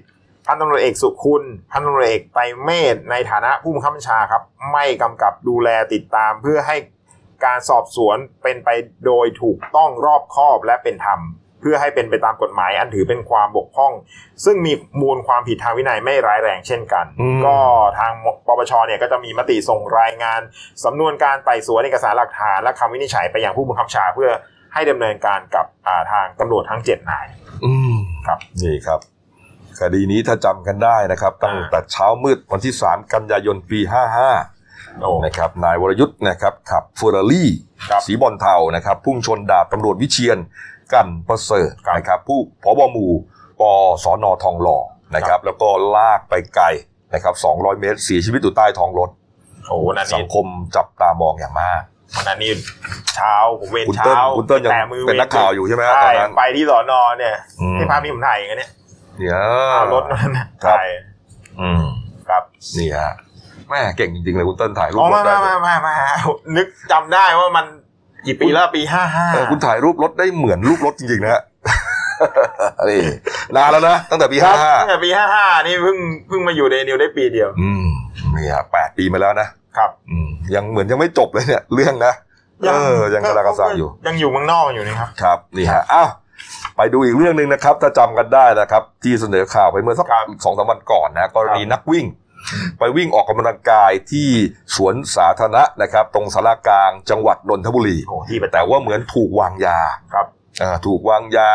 [0.47, 6.75] พันตำรวจเอกสุคุณพันตำรวจเอกไตรเมธในฐานะผู้บังคับบัญชาครับ ไม่กำกับดูแลติดตามเพื่อให้
[7.45, 8.69] การสอบสวนเป็นไป
[9.05, 11.21] โดยถูกต้องรอบคอบและเป็นธรรม
[11.61, 13.93] เพื่อให้เป็นไปตามกฎหมายอันถือเป็นความบกพร่อง
[14.45, 17.57] ซึ่งมีมูลความผิดทางวินัยไม่ร้ายแรงเช่นกันอืมก็
[17.99, 18.11] ทาง
[18.47, 20.41] ปปชเนี่ยก็จะมีมติส่งรายงาน
[20.83, 24.29] สำนวนการไต่สวนเอกสารหลักฐานและคำวินิจฉัยไปยังผู้บังคับบัญชาเพื่อ
[24.73, 27.27] ให้ดำเนินการกับอ่าทางตำรวจทั้งเจ็ดนาย
[27.65, 27.95] อืม
[28.27, 28.99] ครับนี่ครับ
[29.81, 37.49] คดีนี้ถ้าจำกันได้นะครับ ตั้งแต่เช้ามืดวันที่ 3 กันยายนปี 55โอ้นะครับนายวรยุทธ์นะครับขับเฟอร์รารี่
[37.89, 40.37] ครับสีบอลเทานะครับพุ่งชนดาบตำรวจวิเชียน
[40.93, 43.11] กันประเสริฐครับนะครับผู้พบหมู่
[43.59, 43.61] ป
[44.03, 44.79] สอนอทองหล่อ
[45.15, 46.65] นะครับแล้วก็ลากไปไกล
[47.13, 49.09] นะครับ 200 เมตรเสียชีวิตอยู่ใต้ท้องรถ
[49.67, 51.81] โอ้โหนั่นสันี่งคมจับตามองอย่างมาก
[52.27, 52.51] นั่นนี่
[53.15, 58.71] เช้าผมเวรคุณเติ้ลเช้าคุณเติ้ลยังแต่มือเป็นนักข่าวอยู่ใช่ไหมฮะใช่ตอนนั้นไปที่สอนอเนี่ยอืมที่พาพี่ผมถ่ายอย่างเงี้ย
[59.19, 60.87] เนี่ยเนี่ยเอารถนั้นน่ะครับถ่าย
[61.59, 61.83] อืม
[62.29, 62.43] ครับ
[62.77, 63.11] นี่ฮะ
[63.69, 65.93] แม่เก่งจริงๆเลยคุณเติ้ลถ่ายรูปอ๋อรมาถได้มาเลยมามามา
[66.57, 67.65] นึกจำได้ว่ามัน
[68.27, 71.41] กี่ปีแล้วปีห้าห้าเออคุณถ่ายรูปรถได้เหมือนรูปรถจริงๆนะฮะ
[72.89, 73.01] นี่
[73.55, 75.97] นานแล้วนะตั้งแต่ปีครัห้าบห้าตั้งแต่ปีห้าห้านี่เพิ่ง
[76.27, 77.87] เพิ่งมาอยู่ในนิวได้ปีเดียว อืม
[78.35, 79.47] นี่ฮะแปดปีมาแล้วนะ
[79.77, 82.13] ครับ อืมยังเหมือนยังไม่จบเลยเนี่ย เรื่องนะ
[82.69, 86.09] เออยังกระดากระซังอยู่ ยังอยู่เมืองนอกอยู่นี่ครับ ครับนี่ฮะอ้าว
[86.81, 92.05] ไปดูอีกเรื่องหนึ่งนะครับ ถ้าจำกันได้นะครับ ที่เสนอข่าวไปเมื่อสักครับสองสามวันก่อนนะกรณีครับนักวิ่ง
[92.79, 94.29] ไปวิ่งออกกำลังกายที่
[94.75, 99.79] สวนสาธารณะนะครับ ตรงสารากลางจังหวัดนนทบุรีโอ้ที่ประแต่ว่าเหมือนถูกวางยา
[100.13, 100.27] ครับ
[100.61, 101.49] อ่าถูกวางยา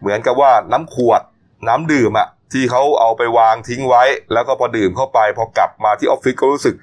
[0.00, 1.22] เหมือนกับว่าน้ำขวด
[1.68, 4.02] น้ำดื่มอะที่เขาเอาไปวางทิ้งไว้
[4.32, 6.74] แล้วก็พอดื่มเข้าไป พอกลับมาที่ออฟฟิศก็รู้สึก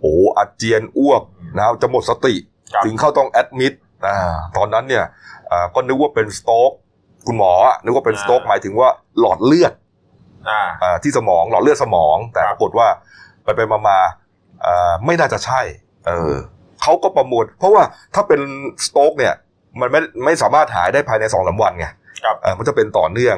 [0.00, 1.22] โอ้อาเจียนอ้วก
[1.56, 2.34] นะครับจะหมดสติ
[2.72, 3.72] ครับถึงเข้าต้องแอดมิด
[4.06, 4.16] อ่า
[4.56, 5.04] ตอนนั้นเนี่ย
[5.50, 6.72] อ่าก็นึกว่าเป็นสโตรก
[7.26, 8.88] คุณหมออะนึกว่าเป็นสโตรกหมายถึงว่า
[9.20, 9.72] หลอดเลือด
[10.48, 12.88] อ่าอ่าที่สมองหลอดเลือดสมอง แต่คปรับรากฏว่า
[13.44, 13.98] ไปไปมามา
[14.64, 15.60] อ่าไม่น่าจะใช่
[16.06, 16.34] เออ
[16.82, 17.82] เขาก็ประมวลเพราะว่า
[18.14, 18.40] ถ้าเป็น
[18.86, 19.34] สโตรกเนี่ย
[19.80, 21.86] มันไม่ไม่สามารถหายได้ภายในสองสามวันไง
[22.24, 23.36] ครับเอ่อมันจะเป็นต่อเนื่อง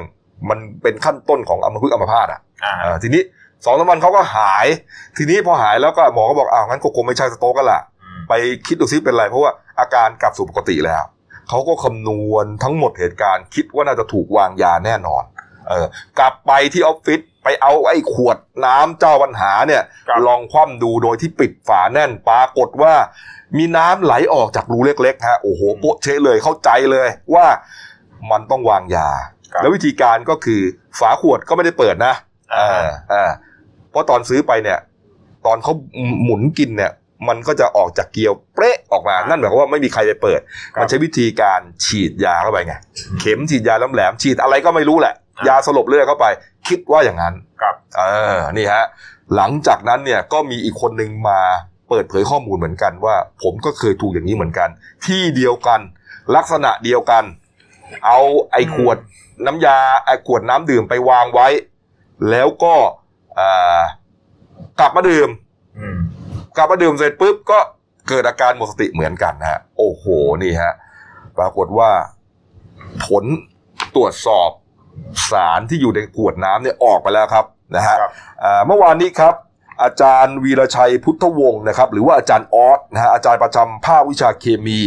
[0.49, 3.21] มันเป็นขั้นต้นของอัมพฤกษ์อัมพาตอะอ่าเอ่อทีนี้
[3.65, 4.67] สองสามวันเขาก็หาย
[5.17, 7.81] ทีนี้พอหายแล้วก็หมอก็บอกอ้าวงั้นก็คงไม่ใช่สโตรกกันละ
[8.29, 8.33] ไป
[8.67, 11.03] คิดดูซิเป็นไรเพราะว่าอาการกลับสู่ปกติแล้ว
[11.49, 15.23] เขาก็คำนวณทั้งหมดเหตุการณ์ คิดว่าน่าจะถูกวางยาแน่นอน
[15.67, 15.85] เออ
[16.19, 22.93] กลับไปที่ออฟฟิศไปเอาไอ้ขวดน้ำเจ้าปัญหาเนี่ยครับลองคว่ำดูโดยที่ปิดฝาแน่นปรากฏว่า
[23.57, 27.45] มีน้ำไหลออกจากรูเล็กๆฮะโอ้โหโป๊ะเชะเลยเข้าใจเลยว่า
[28.31, 29.09] มันต้องวางยา
[29.53, 30.61] ครับแล้ววิธีการก็คือ
[30.99, 32.13] ฝาขวดก็ไม่ได้เปิดนะ
[32.55, 33.31] อ่าเออเออ
[33.91, 34.79] เพราะตอนซื้อไปเนี่ย
[35.45, 35.73] ตอนเขา
[36.23, 36.91] หมุนกินเนี่ย
[37.27, 40.39] มันก็จะออกจากเกลียวเป๊ะออกมา นั่นหมายความว่าไม่มีใครไปเปิด
[40.75, 42.73] ครับมันใช้วิธีการฉีดยาเข้าไปไง
[43.21, 46.25] เข็มฉีดยาแหลมๆฉีดอะไรก็ไม่รู้แหละอ่ายยาสลบเลือดเข้าไป
[46.67, 48.03] คิดว่าอย่างนั้นครับเอ
[48.35, 48.85] อนี่ฮะ
[49.35, 51.41] หลังจากนั้นเนี่ยก็มีอีกคนหนึ่งมา
[51.89, 54.69] เปิดเผยข้อมูลเหมือนกันว่า ผมก็เคยถูกอย่างนี้เหมือนกัน
[55.05, 55.79] ที่เดียวกัน
[56.35, 57.23] ลักษณะเดียวกัน
[58.05, 58.19] เอา
[58.51, 58.97] ไอ้ขวด
[59.45, 61.47] น้ำยาไอ้ขวดน้ำดื่มไปวางไว้
[62.29, 62.75] แล้วก็
[63.39, 63.83] อ่า
[64.79, 65.29] กลับมาดื่ม
[65.79, 65.97] อืม
[66.57, 67.59] กลับมาดื่มเสร็จปุ๊บก็
[68.09, 70.05] เกิดอาการหมดสติเหมือนกันนะฮะโอ้โห
[70.43, 70.73] นี่ฮะ
[71.37, 71.91] ปรากฏว่า
[73.05, 73.25] ผล
[73.95, 74.49] ตรวจสอบ
[75.31, 77.45] สารที่อยู่ในขวดน้ำเนี่ยออกไปแล้วครับ
[77.75, 78.11] นะฮะครับ
[78.43, 79.33] อ่าเมื่อวานนี้ครับ
[79.83, 84.79] อาจารย์วีรชัยพุทธวงศ์นะครับ หรือว่าอาจารย์ออสนะฮะอาจารย์ประจำภาควิชาเคมี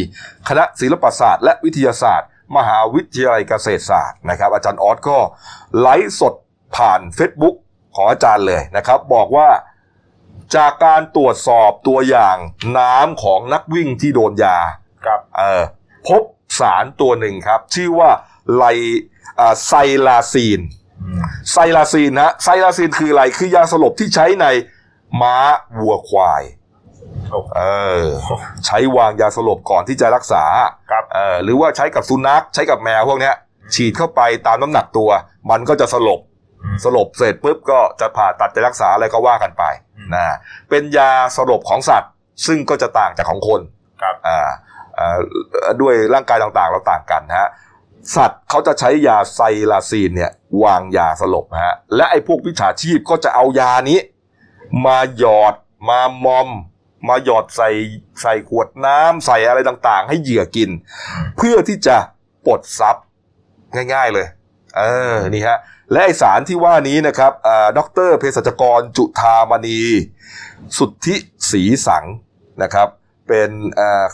[0.49, 5.19] คณะศิลปศาสตร์ และวิทยาศาสตร์ มหาวิทยาลัยเกษตรศาสตร์นะครับ อาจารย์ออสก็
[5.81, 6.35] ไลฟ์สด
[6.77, 7.57] ผ่าน Facebook
[7.95, 9.49] ของอาจารย์เลยนะครับ บอกว่า
[10.57, 12.37] จากการตรวจสอบตัวอย่าง
[12.79, 14.59] น้ำของนักวิ่งที่โดนยา
[15.05, 15.63] ครับเออ
[16.09, 16.23] พบ
[16.61, 18.11] สารตัวหนึ่งครับ ชื่อว่า
[18.57, 18.65] ไล
[19.41, 19.73] อ่าไซ
[20.07, 20.61] ลาซีน
[21.53, 24.47] ไซลาซีนนะไซลาซีนคืออะไร คือยาสลบที่ใช้ใน
[25.21, 25.37] ม้า
[25.81, 26.43] วัวควาย
[27.31, 27.63] โอ้เอ
[28.05, 28.07] อ
[28.67, 30.45] ใช้วางยาสลบก่อนที่จะรักษา
[30.91, 33.35] ครับเออหรือว่าใช้กับสุนัขใช้กับแมวพวกเนี้ย
[33.75, 35.11] ฉีดเข้าไปตามน้ำหนักตัว
[35.51, 36.21] มันก็จะสลบ
[36.85, 39.65] สลบเสร็จปุ๊บก็จะผ่าตัดจะรักษาอะไรก็ว่ากันไป
[40.15, 40.37] นะ
[40.71, 42.13] เป็นยาสลบของสัตว์
[42.47, 43.61] ซึ่งก็จะต่างจากของคน
[44.03, 44.49] ครับอ่า
[44.99, 45.19] อ่า
[45.81, 47.49] ด้วยร่างกายต่างๆ เราต่างกันนะฮะ
[48.17, 50.33] สัตว์เขาจะใช้ยาไซลาซีนเนี่ย
[50.65, 53.99] วางยาสลบนะฮะและไอ้พวกวิชาชีพก็จะเอายานี้
[54.87, 55.55] มาหยอด
[55.89, 56.49] มามอม
[57.09, 57.71] มาหยอดใส่
[58.23, 60.71] ใส่ขวดน้ำใส่อะไรต่างๆ ให้เหยื่อกิน
[61.37, 61.97] เพื่อที่จะ
[62.47, 62.97] ปลดซับ
[63.93, 64.27] ง่าย ๆเลย
[64.77, 64.83] เอ
[65.15, 65.59] อนี่ฮะ
[65.93, 69.81] และไอสารที่ว่านี้นะครับอ่าดรเภสัชกรจุธามณี
[70.79, 71.17] สุทธิ
[71.51, 72.05] ศรีสัง
[72.63, 72.89] นะครับ
[73.29, 73.51] เป็น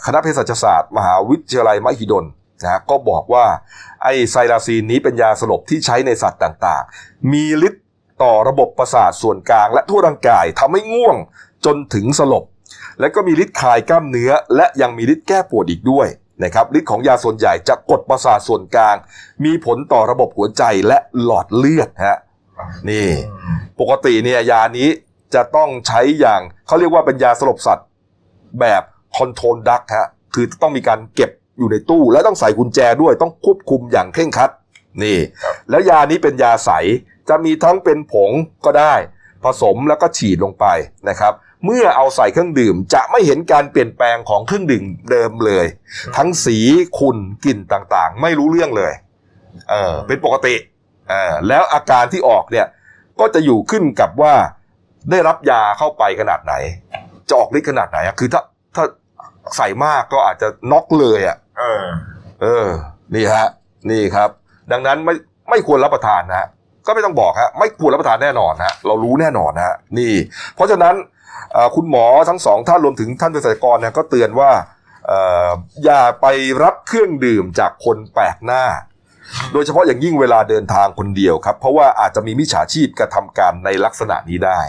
[0.05, 2.25] คณะเภสัชศาสตร์ มหาวิทยาลัยมหิดล
[2.63, 3.45] นะฮะก็บอกว่า
[4.03, 7.85] ไอไซลาซีนนี้เป็นยาสลบที่ใช้ในสัตว์ต่างๆ มีฤทธิ์
[8.23, 11.17] ต่อระบบประสาทส่วนกลางและทั่วร่างกายทำให้ง่วง
[11.65, 12.43] จนถึงสลบ
[12.99, 16.07] และก็มีฤทธิ์คลายกล้ามเนื้อ และยังมีฤทธิ์แก้ปวดอีกด้วย
[16.43, 18.95] นะครับฤทธิ์ของยาส่วนใหญ่จะกดประสาทส่วนกลาง
[19.45, 22.17] มีผลต่อระบบหัวใจและหลอดเลือดฮะ
[22.89, 23.07] นี่
[23.79, 24.89] ปกติเนี่ยยานี้
[25.35, 27.87] จะต้องใช้อย่างเขาเรียกว่าเป็นยาสลบสัตว์
[28.59, 28.83] แบบ
[29.17, 34.49] คอนโทรลดักฮะคือต้องมีการเก็บอยู่ในตู้ และต้องใส่กุญแจด้วยต้องควบคุมอย่างเคร่งครัด
[35.03, 35.17] นี่
[35.69, 36.71] แล้วยานี้เป็นยาใส
[37.29, 38.31] จะมีทั้งเป็นผง
[38.65, 38.93] ก็ได้
[39.43, 40.65] ผสมแล้วก็ฉีดลงไป
[41.09, 41.33] นะครับ
[41.65, 45.65] เมื่อเอาใส่เครื่องดื่มจะไม่เห็นการเปลี่ยนแปลงของเครื่องดื่มเดิมเลย
[46.17, 46.57] ทั้งสี
[46.99, 48.93] ขุ่นกลิ่นต่างๆ ไม่รู้เรื่องเลย
[49.69, 50.55] เออเป็นปกติ
[51.09, 52.67] เออแล้วอาการที่ออกเนี่ย
[53.19, 54.33] ก็จะอยู่ขึ้นกับว่า
[55.11, 56.53] ได้รับยาเข้าไปขนาดไหน
[57.29, 58.41] จะออกฤทธิ์ขนาดไหนอะคือถ้า
[58.75, 58.83] ถ้า
[59.57, 61.85] ใส่มากก็อาจจะน็อกเลยอะเออ
[62.41, 62.67] เออ
[63.15, 63.47] นี่ฮะ
[63.91, 64.29] นี่ครับ
[64.71, 65.13] ดังนั้นไม่
[65.49, 66.47] ไม่ควรรับประทานนะฮะ
[66.85, 70.13] ก็ไม่ต้องบอกฮะ ไม่ควรรับประทานแน่นอนฮะ เรารู้แน่นอนฮะ นี่
[70.55, 71.16] เพราะฉะนั้นเอ่อ
[71.75, 74.51] คุณหมอทั้งสองท่านรวมถึงท่านเภสัชกรเนี่ยก็เตือนว่า
[75.07, 75.49] เอ่อ
[75.85, 76.27] อย่าไป
[76.63, 78.63] รับเครื่องดื่มจากคนแปลกหน้า
[79.53, 84.61] โดยเฉพาะอย่างยิ่งเวลาเดินทางคนเดียวครับ เพราะว่าอาจจะมีมิจฉาชีพกระทำการในลักษณะนี้ได้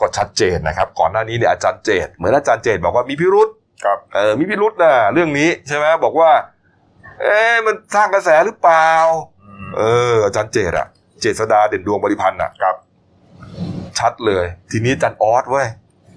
[0.00, 3.48] ก็ชัดเจนนะครับ ก่อนหน้านี้เนี่ยอาจารย์เจตเหมือนอาจารย์เจตบอกว่ามีพิรุษ
[3.84, 6.30] ครับเออมีพิรุษนะเรื่องนี้ใช่ไหมบอกว่า
[7.20, 8.88] เอ๊ะมันสร้างกระแสหรือเปล่า
[9.76, 10.86] เอออาจารย์เจตอะ
[11.20, 12.76] เจษดาเด่นดวงบริพันธ์อะครับ
[14.00, 15.66] ชัดเลย ทีนี้อาจารย์ออสเว้ย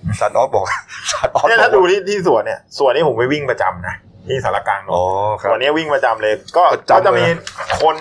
[0.09, 3.95] อาจารย์ออสบอกอาจารย์ออสเนี่ยบอถ้ากดูว่าที่ที่สวนเนี่ยสวนนี้ผมไปวิ่งประจำนะ
[4.27, 7.35] ที่สารกลางนนอ๋อท์ครับวันนี้วิ่งประจำเลย ก็ประจำก็จะมีเลย
[7.81, 7.95] คน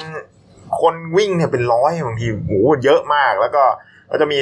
[0.80, 2.53] คนวิ่งเนี่ยเป็นร้อยบางทีโอ้โห
[2.85, 3.64] เยอะมากแล้วก็
[4.11, 4.39] ก็จะมี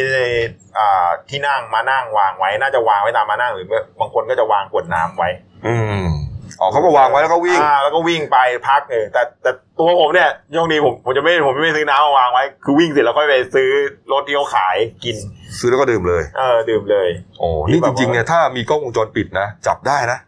[0.79, 3.67] อ่าที่นั่งมานั่งวางไว้ น่าจะวางไว้ตามมานั่งหรือ
[4.01, 5.31] บางคนก็จะวางขวดน้ำไว้
[5.67, 6.05] อืม
[6.61, 8.39] อ๋อเขาก็วางไว้แล้วก็วิ่งอ่าแล้วก็วิ่งไป
[8.69, 13.69] พักเออแต่แต่ตัวผมเนี่ยโชคดีผมผมจะไม่ผมจะไม่ซื้อน้ำมาวางไว้ คือวิ่งเสร็จแล้วค่อยไปซื้อ
[14.13, 15.17] รถที่เขาขายกิน
[15.59, 17.09] ซื้อแล้วก็ดื่มเลย เออดื่มเลย
[17.39, 20.19] โอ้นี่จริงๆเนี่ยถ้ามีกล้องวงจรปิดนะจับได้นะ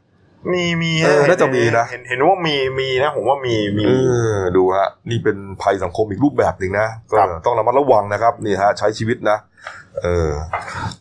[0.53, 3.91] มีมีเออน่าจะมีนะเห็นเห็นว่ามีมีนะ ผมว่ามีมีเอ
[4.35, 9.37] อดูฮะนี่เป็นภัยสังคมอีกรูปแบบหนึ่งนะก็ครับต้องระมัดระวังนะครับนี่ฮะใช้ชีวิตนะ
[10.03, 10.31] เออ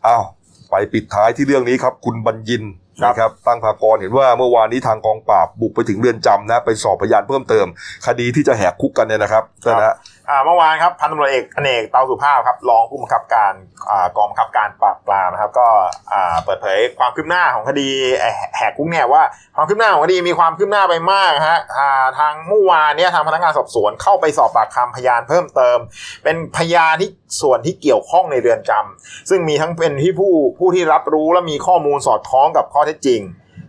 [0.07, 0.23] อ้าว
[0.71, 2.63] ไปปิดท้ายที่เรื่องนี้ครับ คุณบัญญิน
[3.03, 7.65] นะครับตั้งภากรเห็นว่าเมื่อวานนี้ทางกองปราบบุกไปถึงเรือนจำนะ ไปสอบพยานเพิ่มเติม
[8.07, 9.93] คดีที่จะแหกคุกกันเนี่ยนะครับนะฮะ
[10.45, 13.53] เมื่อวานครับพันตำรวจเอกอเนกเตาสุภาพครับรองผู้บังคับการ
[13.89, 15.67] อ่ากองบังคับการปราบปรามนะครับ ก็
[16.13, 17.89] อ่าเปิดเผยความคืบหน้าของคดี
[18.57, 19.23] แหกคุกเนี่ยว่า
[19.55, 25.77] ความคืบหน้าของคดีมีความคืบหน้าไปมากฮะอ่าทางเมื่อวานเนี่ยทางพนักงานสอบสวนเข้าไปสอบปากคำพยานเพิ่มเติม
[26.23, 27.09] เป็นพยานที่
[27.41, 33.21] ส่วนที่เกี่ยวข้องในเรือนจำซึ่งมีทั้งเป็นที่ผู้ผู้ที่รับรู้และมีข้อมูลสอดคล้องกับข้อเท็จจริง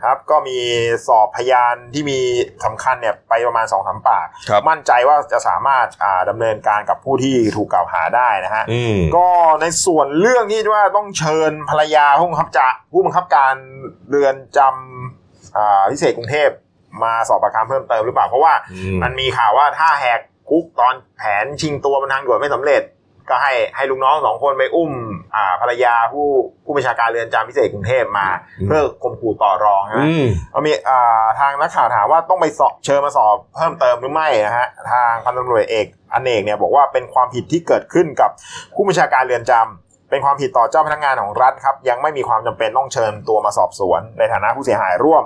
[0.04, 0.58] ครับ ก็มี
[1.06, 2.18] สอบพยานที่มี
[2.64, 9.28] สำคัญเนี่ยไปประมาณ2อสามปากครับมั่นใจว่าจะสามารถอ่าดำเนินการกับผู้ที่ถูกกล่าวหาได้นะฮะอืมก็
[9.60, 13.54] ในส่วนเรื่องที่ว่าต้องเชิญภรรยาผู้บังคับจะผู้บังคับการ
[14.08, 16.50] เรือนจำอ่าพิเศษกรุงเทพ
[17.04, 22.82] มาสอบปากคำเพิ่มเติมหรือเปล่าเพราะว่าอืมมันมีข่าวว่าถ้าแหกคุกตอนแผนชิงตัวบนทางด่วนไม่สำเร็จ
[23.32, 24.92] ก็ให้ให้ลูกน้องสองคนไปอุ้ม
[25.34, 26.26] อ่าภรรยาผู้
[26.64, 28.28] ผู้บัญชาการเรือนจำพิเศษกรุงเทพมา
[28.66, 38.30] เพื่อข่มขู่ต่อรองนะอืมก็มีอ่าทางนักข่าวถามว่าต้องไปสอบเชิญมาสอบเพิ่มเติมหรือไม่นะฮะทางพันตำรวจเอกอเนกเนี่ยบอกว่าเป็นความผิดที่เกิดขึ้นกับ
[38.74, 45.22] ผู้บัญชาการเรือนจำเป็นความผิดต่อเจ้าพนักงานของรัฐครับยังไม่มีความจำเป็นต้องเชิญตัวมาสอบสวน ในฐานะผู้เสียหายร่วม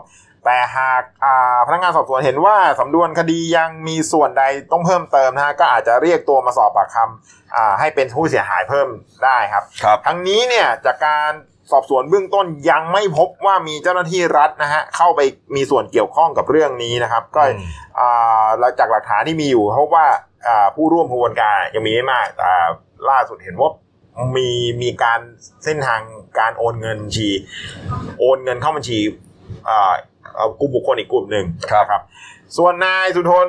[0.47, 8.89] แต่หากอ่าพนักงานสอบสวนเห็นว่าสำนวนคดียังมีส่วนใดต้องเพิ่มเติมนะฮะก็อาจจะเรียกตัวมาสอบปากคำอ่าให้เป็นผู้เสียหายเพิ่ม
[9.25, 11.31] ได้ครับครับทั้งนี้เนี่ยจากการ
[11.73, 15.21] สอบสวนเบื้องต้นยังไม่พบว่ามีเจ้าหน้าที่รัฐนะฮะเข้าไป
[15.57, 17.61] มีส่วนเกี่ยวข้องกับเรื่องนี้นะครับ ก็อืม
[17.99, 20.07] อ่าแล้วจากหลักฐานที่มีอยู่พบว่า
[20.47, 22.51] อ่าผู้ร่วมขบวนการยังมีไม่มากแต่
[23.11, 23.71] ล่าสุดเห็นว่า
[24.37, 24.49] มี
[24.83, 25.21] มีการ
[25.65, 26.01] เส้นทาง
[26.39, 27.31] การโอนเงินบัญชี
[28.21, 28.99] โอนเงินเข้าบัญชี
[29.69, 29.93] อ่า
[30.37, 32.03] เอากลุ่มบุคคลอีกกลุ่มหนึ่งครับนะครับ
[32.57, 33.49] ส่วนนายสุทน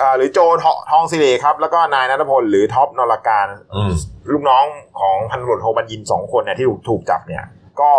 [0.00, 3.92] อ่าหรือโจททองสิริครับ แล้วก็นายนัทพลหรือท็อปนรการอืม
[4.32, 4.64] ลูกน้อง
[5.00, 7.44] ของพันตำรวจโทบัญญินสองคนเนี่ยที่ถูกถูกจับเนี่ย
[7.80, 7.92] ก็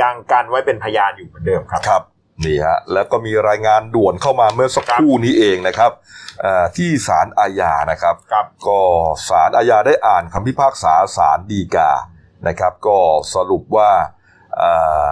[0.00, 2.02] ยังกันไว้เป็นพยานอยู่เหมือนเดิมครับครับ
[2.44, 5.90] นี่ฮะแล้วก็มีรายงานด่วนเข้ามาเมื่อสักครู่นี้เองนะครับ
[6.44, 8.80] อ่าที่ศาลอาญานะครับครับก็
[9.28, 11.90] ศาลอาญาได้อ่านคำพิพากษาศาลฎีกา
[12.48, 12.98] นะครับ ก็
[13.34, 13.90] สรุปว่า
[14.60, 15.06] อ่า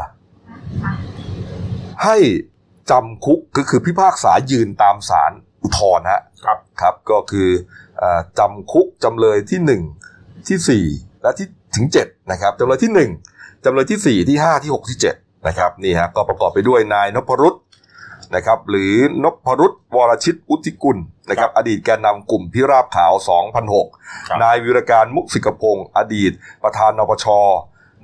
[2.05, 2.17] ให้
[2.91, 5.33] จำคุกก็คือพิพากษายืนตามศาล
[5.63, 7.49] อุทธรณ์ฮะครับครับก็คือ
[8.03, 9.83] อาจำคุกจำเลยที่หนึ่ง
[10.49, 10.85] ที่สี่
[11.23, 11.47] และที่
[11.77, 13.11] ถึงเจ็ดนะครับจำเลยที่หนึ่ง
[13.65, 15.15] จำเลยที่สี่ที่ห้าที่หกที่เจ็ด
[15.49, 17.55] นะครับนี่ฮะก็ประกอบไปด้วยนายนพรุษ
[18.35, 18.95] นะครับหรือ
[19.25, 20.99] นพรุษวรชิตอุทิกุล
[21.31, 23.13] นะครับอดีตแกนนำกลุ่มพิราบขาว
[23.71, 26.33] 2006ครับนายวิรการมุกสิกพงศ์อดีต
[26.63, 27.27] ประธานนปช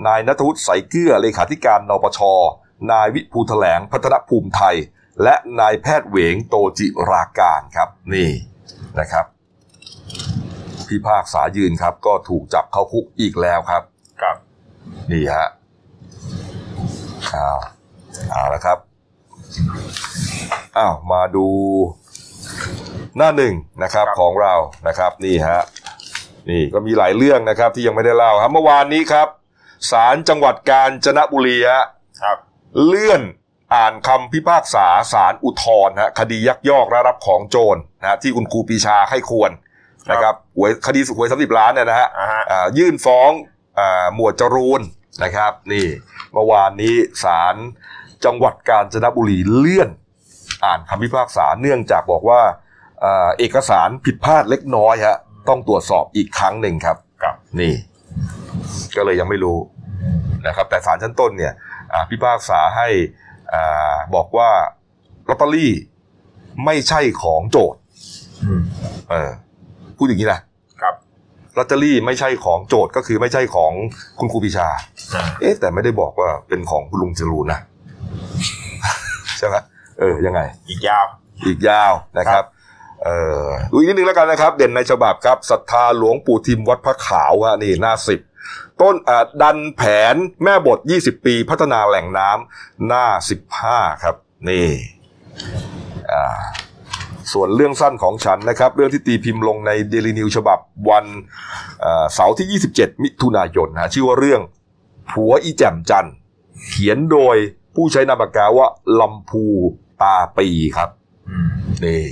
[0.07, 2.21] นายนัทวุฒิใสเกื้อเลขาธิการนปช
[2.91, 4.77] นายวิภูแถลงพัฒนภูมิไทย
[5.23, 8.31] และนายแพทย์เหวงโตจิราการครับ นี่
[9.01, 9.27] นะครับ
[10.89, 13.83] พิพากษายืนครับ ก็ถูกจับเข้าคุกอีกแล้วครับ
[14.21, 14.37] ครับ
[15.11, 15.49] นี่ฮะ
[17.35, 17.59] อ้าว
[18.31, 18.79] เอาละครับ
[20.77, 21.47] อ้าวมาดู
[23.17, 24.55] หน้าหนึ่งนะครับครับของเรา
[24.89, 25.61] นะครับนี่ฮะ
[26.51, 29.29] นี่ก็มีหลายเรื่องนะครับที่ยังไม่ได้เล่าครับเมื่อวานนี้ครับ
[29.91, 31.85] ศาลจังหวัดกาญจนบุรีฮะ
[32.23, 32.39] ครับ
[32.87, 33.23] เลื่อน
[33.75, 39.51] อ่านคำพิพากษาศาลอุทธรณ์ฮะคดียักยอกและรับของโจรนะฮะที่คุณครูปรีชาให้ควร
[40.11, 43.31] นะครับหวยคดีสุหวยสามสิบล้านเนี่ยนะฮะอ่าฮะอ่ายื่นฟ้อง
[43.79, 44.81] อาหมวดจรูน
[45.25, 45.87] นะครับ นี่
[46.33, 46.95] เมื่อวานนี้
[47.25, 47.57] ศาล
[48.25, 49.89] จังหวัดกาญจนบุรีเลื่อน
[50.65, 52.41] อ่านคำพิพากษาเนื่องจากบอกว่า
[53.05, 55.17] อ่าเอกสารผิดพลาดเล็กน้อยฮะ
[55.49, 57.75] ต้องตรวจสอบอีกครั้งหนึ่งครับครับนี่
[58.97, 59.59] ก็เลยยังไม่รู้
[60.47, 61.74] นะครับ แต่ศาลชั้นต้นเนี่ยอ่า
[62.11, 62.89] พิพากษาให้
[63.53, 64.51] อาบอกว่า
[65.29, 65.73] ลอตเตอรี่
[66.65, 67.81] ไม่ใช่ของโจทย์
[68.45, 68.63] อืม
[69.11, 69.31] เออ
[69.97, 70.41] พูดอย่างนี้นะ
[70.81, 70.95] ครับ
[71.57, 73.73] ลอตเตอรี่ไม่ใช่ของโจทย์ก็คือไม่ใช่ของ
[74.19, 74.69] คุณครูปีชา
[75.15, 77.61] อ่าเอ๊ะ แต่ไม่ได้บอกว่าเป็นของคุณลุงจรูนนะ
[79.39, 79.57] ใช่ไหม
[79.99, 81.05] เออยังไง อีกยาว
[81.47, 82.45] อีกยาวนะครับ
[83.05, 88.21] เอ่อดูอีกนิดนึงแล้วกันนะครับ เด่นในฉบับครับศรัทธาหลวงปู่ทิมวัดพระขาวฮะนี่หน้าสิบ
[88.81, 88.97] ต้น
[89.43, 93.07] ดันแผนแม่บท 20 ปีพัฒนาแหล่งน้ำหน้า
[93.55, 94.17] 15 ครับ
[94.49, 94.69] นี่
[97.33, 100.59] ส่วนเรื่องสั้นของฉันนะครับ เรื่องที่ตีพิมพ์ลงในเดลินิวฉบับ
[100.91, 101.05] วัน
[102.15, 104.41] เสาร์ที่ 27 มิถุนายนนะชื่อว่าเรื่อง
[105.11, 106.09] ผัวอีแจ่มจัน
[106.69, 107.37] เขียนโดย
[107.75, 108.67] ผู้ใช้นามปากกาว่า
[109.01, 109.45] ลำพู
[110.03, 110.91] ตาปีครับ
[111.85, 112.05] นี่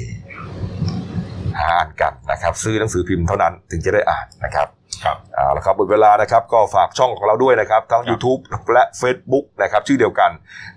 [1.58, 4.68] หาอ่านกันนะครับ ซื้อหนังสือพิมพ์เท่านั้นถึงจะได้อ่านนะครับ
[5.04, 8.40] ครับเอาละครับหมดเวลานะครับก็ฝากช่องของเราด้วยนะครับ ทั้ง YouTube
[8.72, 10.30] และ Facebook นะครับชื่อเดียวกัน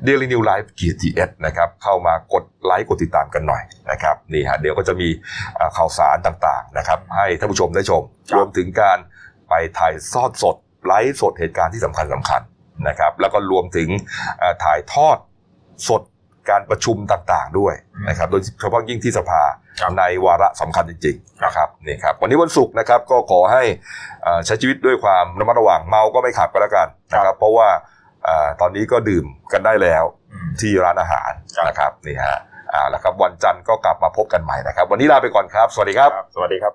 [0.07, 5.09] Daily New Life GTS นะครับเข้ามากดไลค์กดติดตามกันหน่อยนะครับนี่ฮะเดี๋ยวก็จะมี
[5.59, 8.03] อ่าข่าวสารต่างๆนะครับให้ท่านผู้ชมได้ชม
[8.35, 8.97] รวมถึงการ
[9.49, 10.55] ไปถ่ายทอดสด
[10.87, 13.89] ไลฟ์สดเหตุการณ์ที่สำคัญสำคัญๆนะครับแล้วก็รวมถึง
[14.41, 15.17] อ่าถ่ายทอด
[15.89, 16.01] สด
[16.49, 17.73] การประชุมต่างๆด้วย
[18.09, 19.41] นะครับ โดยเฉพาะยิ่งที่สภา
[19.81, 23.63] ครับในวาระสำคัญจริงๆนะครับนี่ครับวันนี้วันศุกร์นะครับก็ขอให้
[24.25, 27.69] อ่าใช้ชีวิตด้วยความระมัดระวังเมาก็ไม่ขับก็แล้วกันนะครับ เพราะว่า
[28.27, 32.39] อ่าตอนนี้ก็ดื่มกันได้แล้วอืมที่ร้านอาหารครับนะครับนี่ฮะ
[32.73, 36.63] อ่าแล้วครับวันจันทร์ก็กลับมาพบกันใหม่นะครับ วันนี้ลาไปก่อนครับ สวัสดีครับ สวัสดีครับ